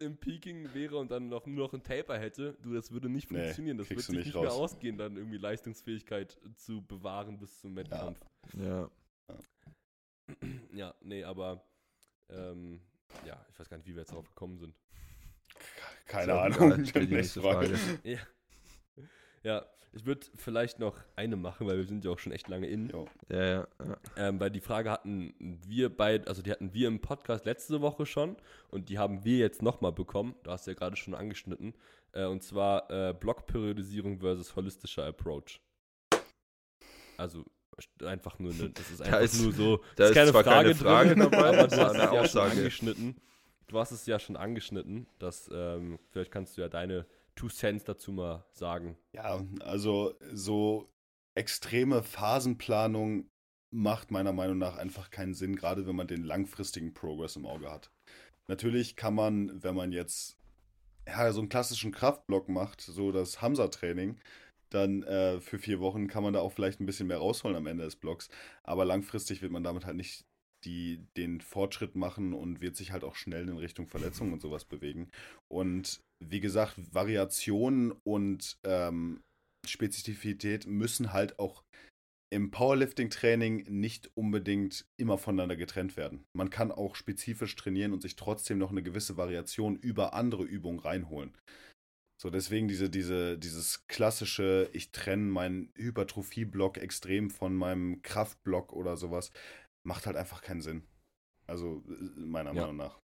[0.00, 3.30] im Peaking wäre und dann noch nur noch einen Taper hätte, du, das würde nicht
[3.30, 3.78] Nee, funktionieren.
[3.78, 8.18] das würde sich nicht nicht mehr ausgehen, dann irgendwie Leistungsfähigkeit zu bewahren bis zum Wettkampf.
[8.54, 8.90] Ja.
[10.72, 11.62] Ja, nee, aber
[12.30, 12.80] ähm,
[13.26, 14.74] ja, ich weiß gar nicht, wie wir jetzt darauf gekommen sind.
[16.06, 16.84] Keine So, Ahnung.
[16.84, 17.78] ja, die nächste Frage.
[18.02, 18.18] Ja.
[19.44, 19.66] Ja,
[19.96, 22.88] ich würde vielleicht noch eine machen, weil wir sind ja auch schon echt lange in.
[22.90, 23.06] Jo.
[23.28, 23.68] Ja, ja.
[23.78, 23.96] ja.
[24.16, 25.34] Ähm, weil die Frage hatten
[25.66, 28.36] wir beide, also die hatten wir im Podcast letzte Woche schon
[28.70, 30.34] und die haben wir jetzt nochmal bekommen.
[30.42, 31.74] Du hast ja gerade schon angeschnitten.
[32.12, 35.60] Äh, und zwar äh, Blockperiodisierung versus holistischer Approach.
[37.16, 37.44] Also
[38.04, 40.44] einfach nur eine, das ist Da einfach ist- nur so, da ist ist keine zwar
[40.44, 42.50] Frage, keine Frage drin, dabei, aber du hast es ja schon Aussage.
[42.52, 43.16] angeschnitten.
[43.68, 47.06] Du hast es ja schon angeschnitten, dass ähm, vielleicht kannst du ja deine
[47.36, 48.96] Two Cents dazu mal sagen.
[49.12, 50.88] Ja, also so
[51.34, 53.28] extreme Phasenplanung
[53.72, 57.70] macht meiner Meinung nach einfach keinen Sinn, gerade wenn man den langfristigen Progress im Auge
[57.70, 57.90] hat.
[58.46, 60.38] Natürlich kann man, wenn man jetzt
[61.06, 64.20] ja, so einen klassischen Kraftblock macht, so das Hamza-Training,
[64.70, 67.66] dann äh, für vier Wochen kann man da auch vielleicht ein bisschen mehr rausholen am
[67.66, 68.28] Ende des Blocks.
[68.62, 70.24] Aber langfristig wird man damit halt nicht
[70.64, 74.64] die, den Fortschritt machen und wird sich halt auch schnell in Richtung Verletzungen und sowas
[74.64, 75.08] bewegen.
[75.48, 79.20] Und wie gesagt, Variation und ähm,
[79.66, 81.64] Spezifität müssen halt auch
[82.32, 86.24] im Powerlifting-Training nicht unbedingt immer voneinander getrennt werden.
[86.36, 90.80] Man kann auch spezifisch trainieren und sich trotzdem noch eine gewisse Variation über andere Übungen
[90.80, 91.32] reinholen.
[92.20, 98.96] So, deswegen diese, diese, dieses klassische, ich trenne meinen Hypertrophie-Block extrem von meinem Kraftblock oder
[98.96, 99.30] sowas,
[99.84, 100.82] macht halt einfach keinen Sinn.
[101.46, 102.62] Also, äh, meiner Ja.
[102.62, 102.98] Meinung nach.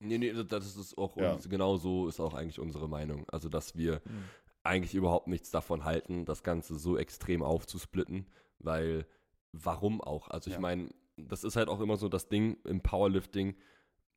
[0.00, 1.34] Nee, nee, das ist auch, Ja.
[1.34, 3.28] uns, genau so ist auch eigentlich unsere Meinung.
[3.30, 4.28] Also, dass wir Hm.
[4.64, 8.26] eigentlich überhaupt nichts davon halten, das Ganze so extrem aufzusplitten,
[8.58, 9.06] weil
[9.52, 10.28] warum auch?
[10.28, 10.60] Also ich Ja.
[10.60, 13.56] meine, das ist halt auch immer so das Ding im Powerlifting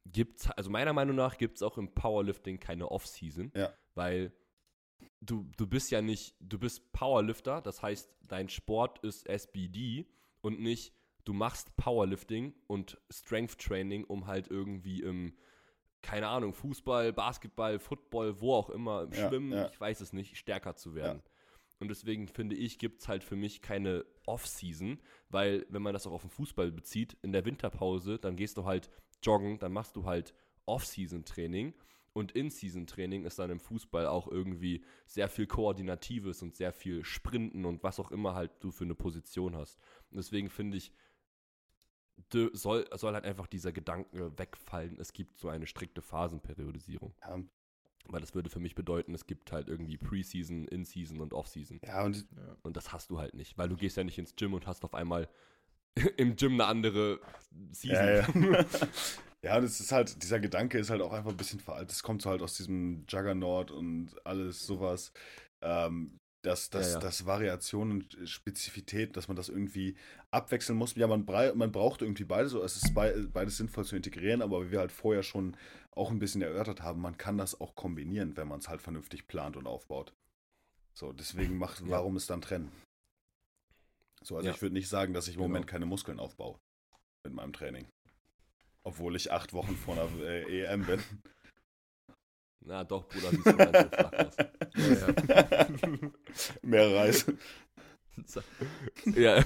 [0.06, 3.74] gibt's, also meiner Meinung nach gibt es auch im Powerlifting keine Off-Season, Ja.
[3.94, 4.34] weil
[5.22, 10.08] du, du bist ja nicht, du bist Powerlifter, das heißt, dein Sport ist SBD
[10.42, 10.94] und nicht,
[11.24, 15.34] du machst Powerlifting und Strength Training, um halt irgendwie im,
[16.02, 19.70] keine Ahnung, Fußball, Basketball, Football, wo auch immer, im Ja, Schwimmen, ja.
[19.70, 21.22] ich weiß es nicht, stärker zu werden.
[21.80, 25.00] Und deswegen finde ich, gibt es halt für mich keine Off-Season,
[25.30, 28.66] weil wenn man das auch auf den Fußball bezieht, in der Winterpause, dann gehst du
[28.66, 28.90] halt
[29.22, 30.34] joggen, dann machst du halt
[30.66, 31.74] Off-Season-Training
[32.14, 37.66] und In-Season-Training ist dann im Fußball auch irgendwie sehr viel Koordinatives und sehr viel Sprinten
[37.66, 39.80] und was auch immer halt du für eine Position hast.
[40.12, 40.94] Und deswegen finde ich,
[42.54, 47.14] soll, soll halt einfach dieser Gedanke wegfallen, es gibt so eine strikte Phasenperiodisierung.
[47.22, 47.40] Ja,
[48.08, 51.80] Weil das würde für mich bedeuten, es gibt halt irgendwie Preseason, In-Season und Off-Season.
[51.86, 52.56] ja und Ja.
[52.64, 54.84] Und das hast du halt nicht, weil du gehst ja nicht ins Gym und hast
[54.84, 55.30] auf einmal
[56.18, 57.20] im Gym eine andere
[57.72, 57.96] Season.
[57.96, 58.28] Ja, ja.
[59.44, 61.92] ja, das ist halt, dieser Gedanke ist halt auch einfach ein bisschen veraltet.
[61.92, 65.12] Das kommt so halt aus diesem Juggernaut und alles sowas.
[65.62, 67.00] Ähm, dass, dass, Ja, ja.
[67.00, 69.96] dass Variation und Spezifität, dass man das irgendwie
[70.30, 70.94] abwechseln muss.
[70.96, 74.66] Ja, man, man braucht irgendwie beides, so es ist bei, beides sinnvoll zu integrieren, aber
[74.66, 75.58] wie wir halt vorher schon
[75.92, 79.28] auch ein bisschen erörtert haben, man kann das auch kombinieren, wenn man es halt vernünftig
[79.28, 80.14] plant und aufbaut.
[80.94, 81.90] So, deswegen macht, Ja.
[81.90, 82.72] warum es dann trennen?
[84.22, 85.48] So, also ich würde nicht sagen, dass ich im Genau.
[85.50, 86.58] Moment keine Muskeln aufbaue
[87.26, 87.88] mit meinem Training.
[88.84, 91.02] Obwohl ich acht Wochen vor einer äh, EM bin.
[92.66, 94.36] Na doch, Bruder, siehst du ganz so flach aus.
[96.62, 97.26] Mehr Reis.
[98.26, 98.44] Sa-
[99.16, 99.44] Ja,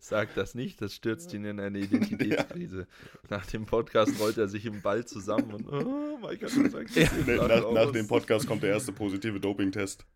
[0.00, 2.86] Sag das nicht, das stürzt ihn in eine Identitätskrise.
[3.28, 7.08] Nach dem Podcast rollt er sich im Ball zusammen und oh, Mike hat gesagt, Ja.
[7.46, 10.06] nach, nach dem Podcast kommt der erste positive Doping-Test.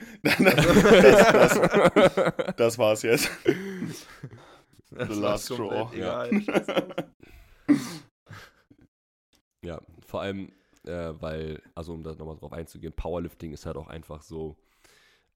[0.22, 1.60] das, das,
[2.56, 3.30] das war's jetzt.
[4.90, 5.68] Das The war last straw.
[5.68, 5.94] Drauf.
[9.62, 10.50] Ja, vor allem,
[10.86, 14.56] äh, weil, also um da nochmal drauf einzugehen, Powerlifting ist halt auch einfach so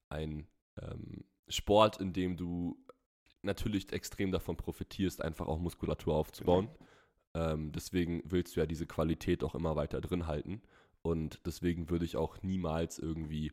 [0.09, 0.47] ein
[0.81, 2.77] ähm, Sport, in dem du
[3.41, 6.69] natürlich extrem davon profitierst, einfach auch Muskulatur aufzubauen.
[7.33, 10.61] Ähm, deswegen willst du ja diese Qualität auch immer weiter drin halten.
[11.01, 13.51] Und deswegen würde ich auch niemals irgendwie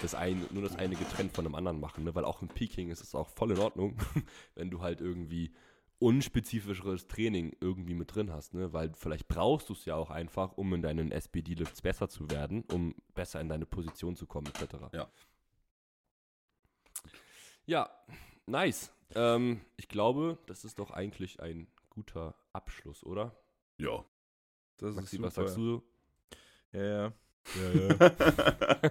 [0.00, 2.14] das eine, nur das eine getrennt von dem anderen machen, ne?
[2.14, 3.98] weil auch im Peking ist es auch voll in Ordnung,
[4.54, 5.52] wenn du halt irgendwie
[6.04, 8.74] unspezifischeres Training irgendwie mit drin hast, ne?
[8.74, 12.62] weil vielleicht brauchst du es ja auch einfach, um in deinen SBD-Lifts besser zu werden,
[12.70, 14.74] um besser in deine Position zu kommen, etc.
[14.92, 15.10] Ja.
[17.64, 17.90] Ja,
[18.44, 18.92] nice.
[19.14, 23.34] Ähm, ich glaube, das ist doch eigentlich ein guter Abschluss, oder?
[23.78, 24.04] Ja.
[24.76, 25.82] Das Maxi, ist was sagst du?
[26.72, 27.12] Ja, ja.
[27.56, 28.90] Ja, ja.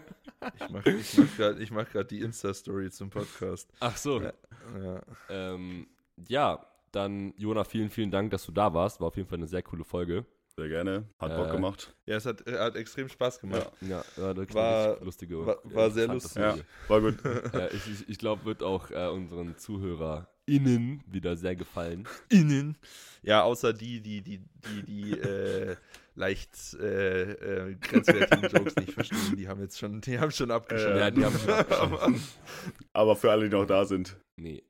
[0.56, 3.72] Ich mache ich mach gerade ich mach grad die Insta-Story zum Podcast.
[3.80, 4.19] Ach so.
[4.19, 4.34] Ja.
[4.81, 5.02] Ja.
[5.30, 5.88] Ähm,
[6.27, 8.99] ja, dann, Jona, vielen, vielen Dank, dass du da warst.
[9.02, 10.26] War auf jeden Fall eine sehr coole Folge.
[10.56, 11.06] Sehr gerne.
[11.18, 11.95] Hat Bock Äh, gemacht.
[12.06, 13.72] ja, es hat, hat extrem Spaß gemacht.
[13.82, 15.45] Ja, war, wirklich War- richtig lustige.
[15.48, 16.44] war- war sehr lustig.
[16.44, 16.65] Folge.
[16.88, 17.53] War gut.
[17.56, 22.07] äh, ich ich, ich glaube, wird auch äh, unseren ZuhörerInnen wieder sehr gefallen.
[22.30, 22.78] Innen.
[23.24, 25.76] Ja, außer die, die, die, die, die äh,
[26.15, 27.32] leicht äh,
[27.72, 30.99] äh, grenzwertigen Jokes nicht verstehen, die haben jetzt schon, die haben schon abgeschaltet.
[30.99, 32.22] Ja, die haben schon abgeschaltet.
[32.94, 34.18] Aber für alle, die noch da sind.
[34.36, 34.61] Nee.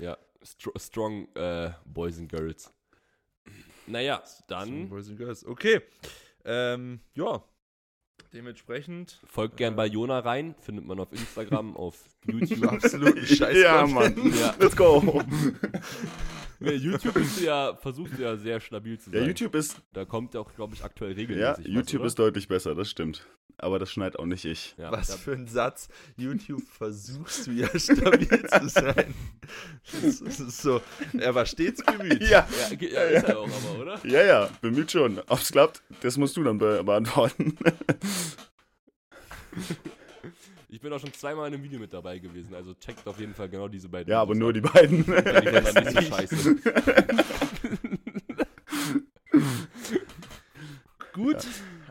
[0.00, 0.10] Ja.
[0.10, 2.72] Ja, str strong äh, Boys and Girls.
[3.86, 5.44] Naja, dann Boys and Girls.
[5.44, 5.80] Okay.
[6.44, 7.42] Ähm, ja.
[8.32, 9.20] Dementsprechend.
[9.26, 10.54] folgt gern bei Jona rein.
[10.60, 12.64] Findet man auf Instagram, auf YouTube.
[12.72, 13.56] Absoluten Scheiß.
[13.56, 14.32] Ja, Mann.
[14.40, 14.54] Ja.
[14.58, 15.22] Let's go.
[16.62, 19.22] Nee, YouTube bist du ja, versuchst du ja sehr stabil zu sein.
[19.22, 22.18] Ja, YouTube ist, Da kommt ja auch, glaube ich, aktuell ja, regelmäßig YouTube was, ist
[22.18, 23.26] deutlich besser, das stimmt.
[23.62, 24.74] Aber das schneidet auch nicht ich.
[24.78, 25.88] Ja, Was für ein Satz.
[26.16, 29.14] YouTube versuchst du ja stabil zu sein.
[30.02, 30.80] Das ist so.
[31.18, 32.22] Er war stets bemüht.
[32.22, 34.00] Ja, Ja, ja, ist er auch aber, oder?
[34.06, 35.18] ja, ja, bemüht schon.
[35.28, 37.56] Ob es klappt, das musst du dann be beantworten.
[40.72, 43.34] Ich bin auch schon zweimal in einem Video mit dabei gewesen, also checkt auf jeden
[43.34, 45.04] Fall genau diese beiden Ja, aber nur die beiden.
[45.04, 46.56] Die waren dann nicht so scheiße.
[51.12, 51.46] Gut.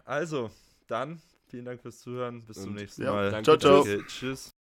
[0.05, 0.49] Also,
[0.87, 2.45] dann vielen Dank fürs Zuhören.
[2.45, 3.31] Bis zum Und nächsten ja, Mal.
[3.31, 3.83] danke, Ciao, ciao.
[3.83, 4.58] Danke, Tschüss.